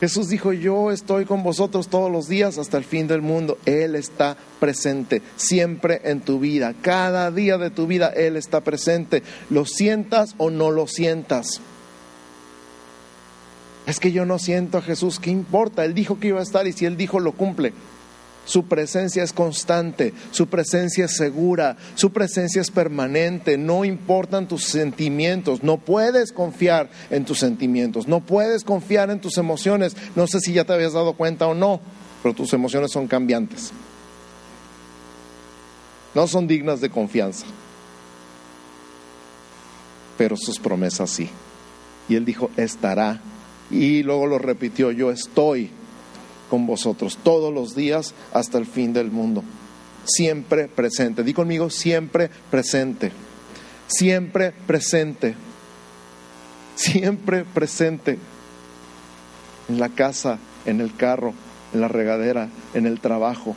Jesús 0.00 0.28
dijo, 0.28 0.52
yo 0.52 0.90
estoy 0.90 1.24
con 1.24 1.42
vosotros 1.42 1.88
todos 1.88 2.12
los 2.12 2.28
días 2.28 2.58
hasta 2.58 2.76
el 2.76 2.84
fin 2.84 3.08
del 3.08 3.22
mundo. 3.22 3.56
Él 3.64 3.94
está 3.94 4.36
presente 4.60 5.22
siempre 5.36 6.02
en 6.04 6.20
tu 6.20 6.38
vida. 6.38 6.74
Cada 6.82 7.30
día 7.30 7.56
de 7.56 7.70
tu 7.70 7.86
vida 7.86 8.08
Él 8.08 8.36
está 8.36 8.60
presente. 8.60 9.22
Lo 9.48 9.64
sientas 9.64 10.34
o 10.36 10.50
no 10.50 10.70
lo 10.70 10.86
sientas. 10.86 11.60
Es 13.86 13.98
que 13.98 14.12
yo 14.12 14.26
no 14.26 14.38
siento 14.38 14.78
a 14.78 14.82
Jesús. 14.82 15.18
¿Qué 15.18 15.30
importa? 15.30 15.84
Él 15.84 15.94
dijo 15.94 16.20
que 16.20 16.28
iba 16.28 16.40
a 16.40 16.42
estar 16.42 16.66
y 16.66 16.72
si 16.72 16.84
Él 16.84 16.98
dijo 16.98 17.18
lo 17.18 17.32
cumple. 17.32 17.72
Su 18.46 18.66
presencia 18.66 19.24
es 19.24 19.32
constante, 19.32 20.14
su 20.30 20.46
presencia 20.46 21.06
es 21.06 21.16
segura, 21.16 21.76
su 21.96 22.12
presencia 22.12 22.62
es 22.62 22.70
permanente, 22.70 23.58
no 23.58 23.84
importan 23.84 24.46
tus 24.46 24.64
sentimientos, 24.66 25.64
no 25.64 25.78
puedes 25.78 26.32
confiar 26.32 26.88
en 27.10 27.24
tus 27.24 27.40
sentimientos, 27.40 28.06
no 28.06 28.20
puedes 28.20 28.62
confiar 28.62 29.10
en 29.10 29.20
tus 29.20 29.36
emociones. 29.36 29.96
No 30.14 30.28
sé 30.28 30.38
si 30.38 30.52
ya 30.52 30.64
te 30.64 30.72
habías 30.72 30.92
dado 30.92 31.14
cuenta 31.14 31.48
o 31.48 31.54
no, 31.54 31.80
pero 32.22 32.36
tus 32.36 32.52
emociones 32.52 32.92
son 32.92 33.08
cambiantes. 33.08 33.72
No 36.14 36.28
son 36.28 36.46
dignas 36.46 36.80
de 36.80 36.88
confianza, 36.88 37.46
pero 40.16 40.36
sus 40.36 40.60
promesas 40.60 41.10
sí. 41.10 41.28
Y 42.08 42.14
él 42.14 42.24
dijo, 42.24 42.50
estará. 42.56 43.20
Y 43.72 44.04
luego 44.04 44.28
lo 44.28 44.38
repitió, 44.38 44.92
yo 44.92 45.10
estoy 45.10 45.72
con 46.48 46.66
vosotros 46.66 47.18
todos 47.22 47.52
los 47.52 47.74
días 47.74 48.14
hasta 48.32 48.58
el 48.58 48.66
fin 48.66 48.92
del 48.92 49.10
mundo. 49.10 49.42
Siempre 50.04 50.68
presente. 50.68 51.22
Di 51.24 51.32
conmigo, 51.32 51.70
siempre 51.70 52.30
presente. 52.50 53.12
Siempre 53.88 54.52
presente. 54.66 55.34
Siempre 56.76 57.44
presente. 57.44 58.18
En 59.68 59.80
la 59.80 59.88
casa, 59.88 60.38
en 60.64 60.80
el 60.80 60.94
carro, 60.94 61.34
en 61.74 61.80
la 61.80 61.88
regadera, 61.88 62.48
en 62.74 62.86
el 62.86 63.00
trabajo. 63.00 63.56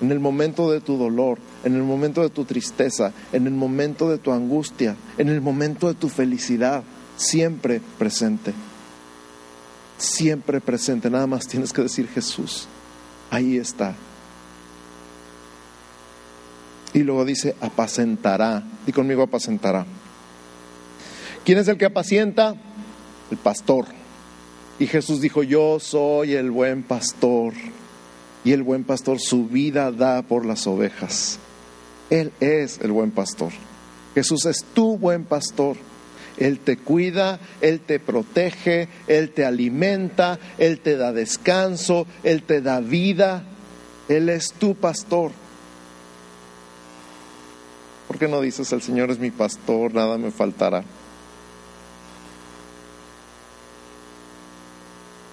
En 0.00 0.12
el 0.12 0.20
momento 0.20 0.70
de 0.70 0.80
tu 0.80 0.96
dolor, 0.96 1.38
en 1.64 1.74
el 1.74 1.82
momento 1.82 2.22
de 2.22 2.30
tu 2.30 2.44
tristeza, 2.44 3.12
en 3.32 3.48
el 3.48 3.54
momento 3.54 4.08
de 4.08 4.18
tu 4.18 4.30
angustia, 4.30 4.94
en 5.16 5.28
el 5.28 5.40
momento 5.40 5.88
de 5.88 5.94
tu 5.94 6.08
felicidad. 6.08 6.84
Siempre 7.16 7.80
presente 7.98 8.54
siempre 9.98 10.60
presente. 10.60 11.10
Nada 11.10 11.26
más 11.26 11.46
tienes 11.46 11.72
que 11.72 11.82
decir 11.82 12.08
Jesús. 12.08 12.66
Ahí 13.30 13.58
está. 13.58 13.94
Y 16.94 17.00
luego 17.00 17.24
dice, 17.24 17.54
apacentará. 17.60 18.62
Y 18.86 18.92
conmigo 18.92 19.22
apacentará. 19.22 19.84
¿Quién 21.44 21.58
es 21.58 21.68
el 21.68 21.76
que 21.76 21.84
apacienta? 21.84 22.54
El 23.30 23.36
pastor. 23.36 23.86
Y 24.78 24.86
Jesús 24.86 25.20
dijo, 25.20 25.42
yo 25.42 25.78
soy 25.80 26.34
el 26.34 26.50
buen 26.50 26.82
pastor. 26.82 27.52
Y 28.44 28.52
el 28.52 28.62
buen 28.62 28.84
pastor 28.84 29.18
su 29.20 29.46
vida 29.46 29.90
da 29.90 30.22
por 30.22 30.46
las 30.46 30.66
ovejas. 30.66 31.38
Él 32.10 32.32
es 32.40 32.78
el 32.80 32.92
buen 32.92 33.10
pastor. 33.10 33.52
Jesús 34.14 34.46
es 34.46 34.64
tu 34.74 34.96
buen 34.96 35.24
pastor. 35.24 35.76
Él 36.38 36.60
te 36.60 36.76
cuida, 36.76 37.40
Él 37.60 37.80
te 37.80 37.98
protege, 37.98 38.88
Él 39.06 39.30
te 39.30 39.44
alimenta, 39.44 40.38
Él 40.58 40.80
te 40.80 40.96
da 40.96 41.12
descanso, 41.12 42.06
Él 42.22 42.42
te 42.42 42.60
da 42.60 42.80
vida. 42.80 43.44
Él 44.08 44.28
es 44.28 44.52
tu 44.52 44.74
pastor. 44.74 45.32
¿Por 48.06 48.18
qué 48.18 48.28
no 48.28 48.40
dices, 48.40 48.72
el 48.72 48.80
Señor 48.80 49.10
es 49.10 49.18
mi 49.18 49.30
pastor, 49.30 49.92
nada 49.94 50.16
me 50.16 50.30
faltará? 50.30 50.82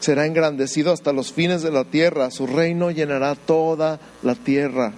Será 0.02 0.26
engrandecido 0.26 0.92
hasta 0.92 1.14
los 1.14 1.32
fines 1.32 1.64
de 1.64 1.72
la 1.72 1.86
tierra, 1.86 2.30
su 2.30 2.46
reino 2.46 2.92
llenará 2.92 3.34
toda 3.36 4.00
la 4.22 4.36
tierra. 4.36 4.94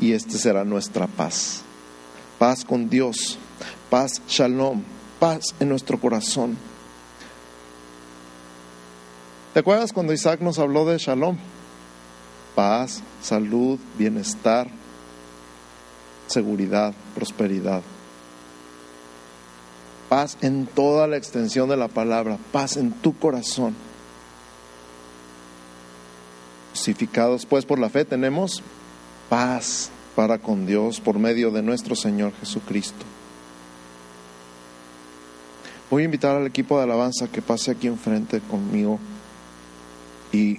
Y 0.00 0.12
este 0.12 0.38
será 0.38 0.64
nuestra 0.64 1.06
paz. 1.06 1.62
Paz 2.38 2.64
con 2.64 2.88
Dios, 2.90 3.38
paz, 3.90 4.22
shalom, 4.28 4.82
paz 5.18 5.54
en 5.60 5.68
nuestro 5.68 5.98
corazón. 5.98 6.56
¿Te 9.52 9.60
acuerdas 9.60 9.92
cuando 9.92 10.12
Isaac 10.12 10.40
nos 10.40 10.58
habló 10.58 10.84
de 10.84 10.98
shalom? 10.98 11.36
Paz, 12.54 13.02
salud, 13.22 13.78
bienestar, 13.96 14.68
seguridad, 16.26 16.92
prosperidad. 17.14 17.82
Paz 20.08 20.36
en 20.40 20.66
toda 20.66 21.06
la 21.06 21.16
extensión 21.16 21.68
de 21.68 21.76
la 21.76 21.88
palabra, 21.88 22.38
paz 22.52 22.76
en 22.76 22.92
tu 22.92 23.16
corazón. 23.16 23.74
Justificados 26.72 27.46
pues 27.46 27.64
por 27.64 27.78
la 27.78 27.88
fe 27.88 28.04
tenemos 28.04 28.60
paz 29.28 29.90
para 30.16 30.38
con 30.38 30.66
Dios 30.66 31.00
por 31.00 31.18
medio 31.18 31.50
de 31.50 31.62
nuestro 31.62 31.94
Señor 31.94 32.32
Jesucristo. 32.40 33.04
Voy 35.90 36.02
a 36.02 36.04
invitar 36.06 36.36
al 36.36 36.46
equipo 36.46 36.76
de 36.76 36.84
alabanza 36.84 37.28
que 37.28 37.42
pase 37.42 37.70
aquí 37.70 37.86
enfrente 37.86 38.40
conmigo 38.40 38.98
y 40.32 40.56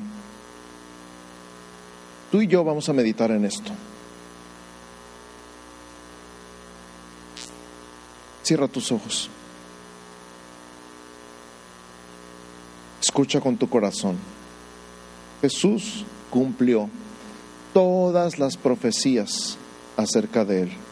tú 2.32 2.42
y 2.42 2.48
yo 2.48 2.64
vamos 2.64 2.88
a 2.90 2.94
meditar 2.94 3.32
en 3.32 3.46
esto. 3.46 3.72
Cierra 8.44 8.68
tus 8.68 8.92
ojos. 8.92 9.30
Escucha 13.02 13.42
con 13.42 13.58
tu 13.58 13.68
corazón. 13.68 14.18
Jesús 15.42 16.06
cumplió 16.30 16.90
todas 17.74 18.38
las 18.38 18.56
profecías 18.56 19.58
acerca 19.98 20.46
de 20.46 20.64
él 20.64 20.85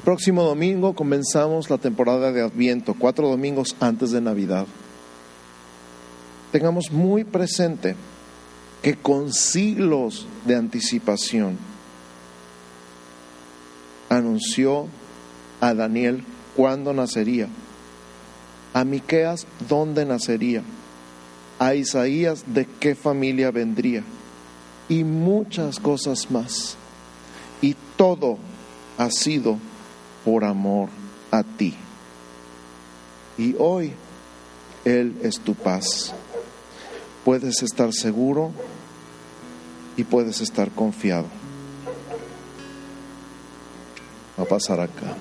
próximo 0.00 0.42
domingo 0.42 0.94
comenzamos 0.94 1.70
la 1.70 1.78
temporada 1.78 2.32
de 2.32 2.42
Adviento, 2.42 2.94
cuatro 2.98 3.28
domingos 3.28 3.76
antes 3.80 4.10
de 4.10 4.20
Navidad. 4.20 4.66
Tengamos 6.52 6.90
muy 6.90 7.24
presente 7.24 7.94
que 8.82 8.94
con 8.94 9.32
siglos 9.32 10.26
de 10.46 10.56
anticipación 10.56 11.58
anunció 14.08 14.86
a 15.60 15.74
Daniel 15.74 16.24
cuándo 16.56 16.92
nacería, 16.92 17.48
a 18.74 18.84
Miqueas 18.84 19.46
dónde 19.68 20.04
nacería, 20.04 20.62
a 21.58 21.74
Isaías 21.74 22.44
de 22.46 22.66
qué 22.66 22.94
familia 22.94 23.50
vendría 23.50 24.02
y 24.88 25.04
muchas 25.04 25.80
cosas 25.80 26.30
más. 26.30 26.76
Y 27.60 27.74
todo 27.96 28.38
ha 28.96 29.10
sido 29.10 29.58
por 30.24 30.44
amor 30.44 30.88
a 31.30 31.42
ti. 31.42 31.74
Y 33.36 33.54
hoy 33.58 33.92
Él 34.84 35.16
es 35.22 35.40
tu 35.40 35.54
paz. 35.54 36.14
Puedes 37.24 37.62
estar 37.62 37.92
seguro 37.92 38.52
y 39.96 40.04
puedes 40.04 40.40
estar 40.40 40.70
confiado. 40.70 41.26
Va 44.38 44.44
a 44.44 44.46
pasar 44.46 44.80
acá. 44.80 45.16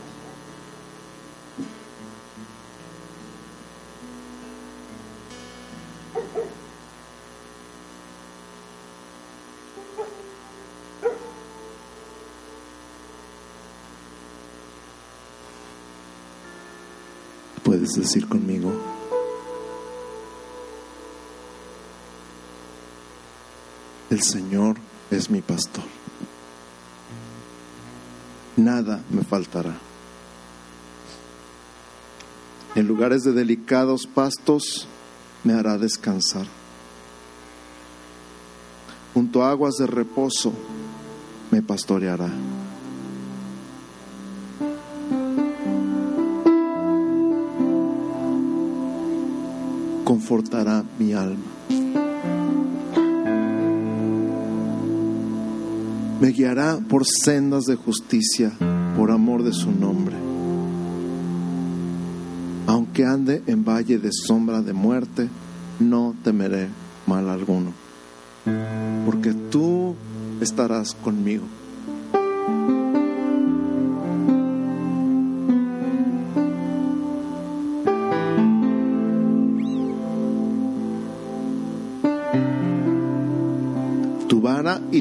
Puedes 17.63 17.86
decir 17.97 18.27
conmigo, 18.27 18.71
el 24.09 24.21
Señor 24.21 24.77
es 25.11 25.29
mi 25.29 25.41
pastor. 25.41 25.83
Nada 28.55 29.03
me 29.09 29.23
faltará. 29.23 29.75
En 32.75 32.87
lugares 32.87 33.23
de 33.23 33.33
delicados 33.33 34.07
pastos 34.07 34.87
me 35.43 35.53
hará 35.53 35.77
descansar. 35.77 36.45
Junto 39.13 39.43
a 39.43 39.51
aguas 39.51 39.75
de 39.75 39.87
reposo 39.87 40.53
me 41.51 41.61
pastoreará. 41.61 42.29
Confortará 50.07 50.85
mi 50.97 51.11
alma. 51.11 51.43
Me 56.21 56.29
guiará 56.29 56.79
por 56.87 57.03
sendas 57.05 57.65
de 57.65 57.75
justicia 57.75 58.53
por 58.95 59.11
amor 59.11 59.43
de 59.43 59.51
su 59.51 59.69
nombre. 59.69 60.15
Aunque 62.67 63.03
ande 63.03 63.43
en 63.47 63.65
valle 63.65 63.97
de 63.97 64.11
sombra 64.13 64.61
de 64.61 64.71
muerte, 64.71 65.27
no 65.81 66.15
temeré 66.23 66.69
mal 67.05 67.29
alguno, 67.29 67.73
porque 69.05 69.33
tú 69.33 69.93
estarás 70.39 70.93
conmigo. 70.93 71.43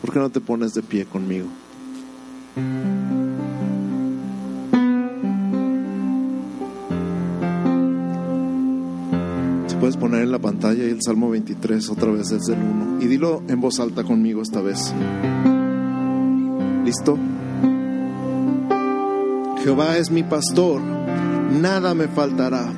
¿Por 0.00 0.12
qué 0.12 0.18
no 0.18 0.30
te 0.30 0.40
pones 0.40 0.74
de 0.74 0.82
pie 0.82 1.04
conmigo? 1.04 1.46
Si 9.66 9.76
puedes 9.76 9.96
poner 9.96 10.22
en 10.22 10.32
la 10.32 10.38
pantalla 10.38 10.84
el 10.84 11.02
Salmo 11.02 11.30
23 11.30 11.90
otra 11.90 12.10
vez 12.12 12.30
desde 12.30 12.54
el 12.54 12.62
1 12.62 13.02
y 13.02 13.06
dilo 13.06 13.42
en 13.48 13.60
voz 13.60 13.80
alta 13.80 14.04
conmigo 14.04 14.42
esta 14.42 14.60
vez. 14.60 14.94
¿Listo? 16.84 17.18
Jehová 19.62 19.98
es 19.98 20.10
mi 20.10 20.22
pastor, 20.22 20.80
nada 20.80 21.94
me 21.94 22.06
faltará. 22.06 22.72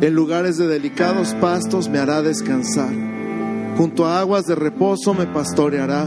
En 0.00 0.14
lugares 0.14 0.56
de 0.56 0.66
delicados 0.66 1.34
pastos 1.40 1.88
me 1.88 1.98
hará 1.98 2.22
descansar. 2.22 2.94
Junto 3.76 4.06
a 4.06 4.20
aguas 4.20 4.46
de 4.46 4.54
reposo 4.54 5.12
me 5.14 5.26
pastoreará. 5.26 6.06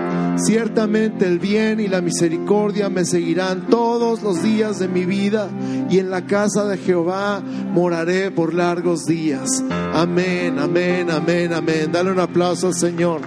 Ciertamente 0.37 1.27
el 1.27 1.39
bien 1.39 1.79
y 1.79 1.87
la 1.87 2.01
misericordia 2.01 2.89
me 2.89 3.05
seguirán 3.05 3.67
todos 3.67 4.23
los 4.23 4.41
días 4.41 4.79
de 4.79 4.87
mi 4.87 5.05
vida 5.05 5.49
y 5.89 5.99
en 5.99 6.09
la 6.09 6.25
casa 6.25 6.65
de 6.65 6.77
Jehová 6.77 7.41
moraré 7.41 8.31
por 8.31 8.53
largos 8.53 9.05
días. 9.05 9.63
Amén, 9.93 10.57
amén, 10.57 11.11
amén, 11.11 11.53
amén. 11.53 11.91
Dale 11.91 12.11
un 12.11 12.19
aplauso 12.19 12.67
al 12.67 12.75
Señor. 12.75 13.21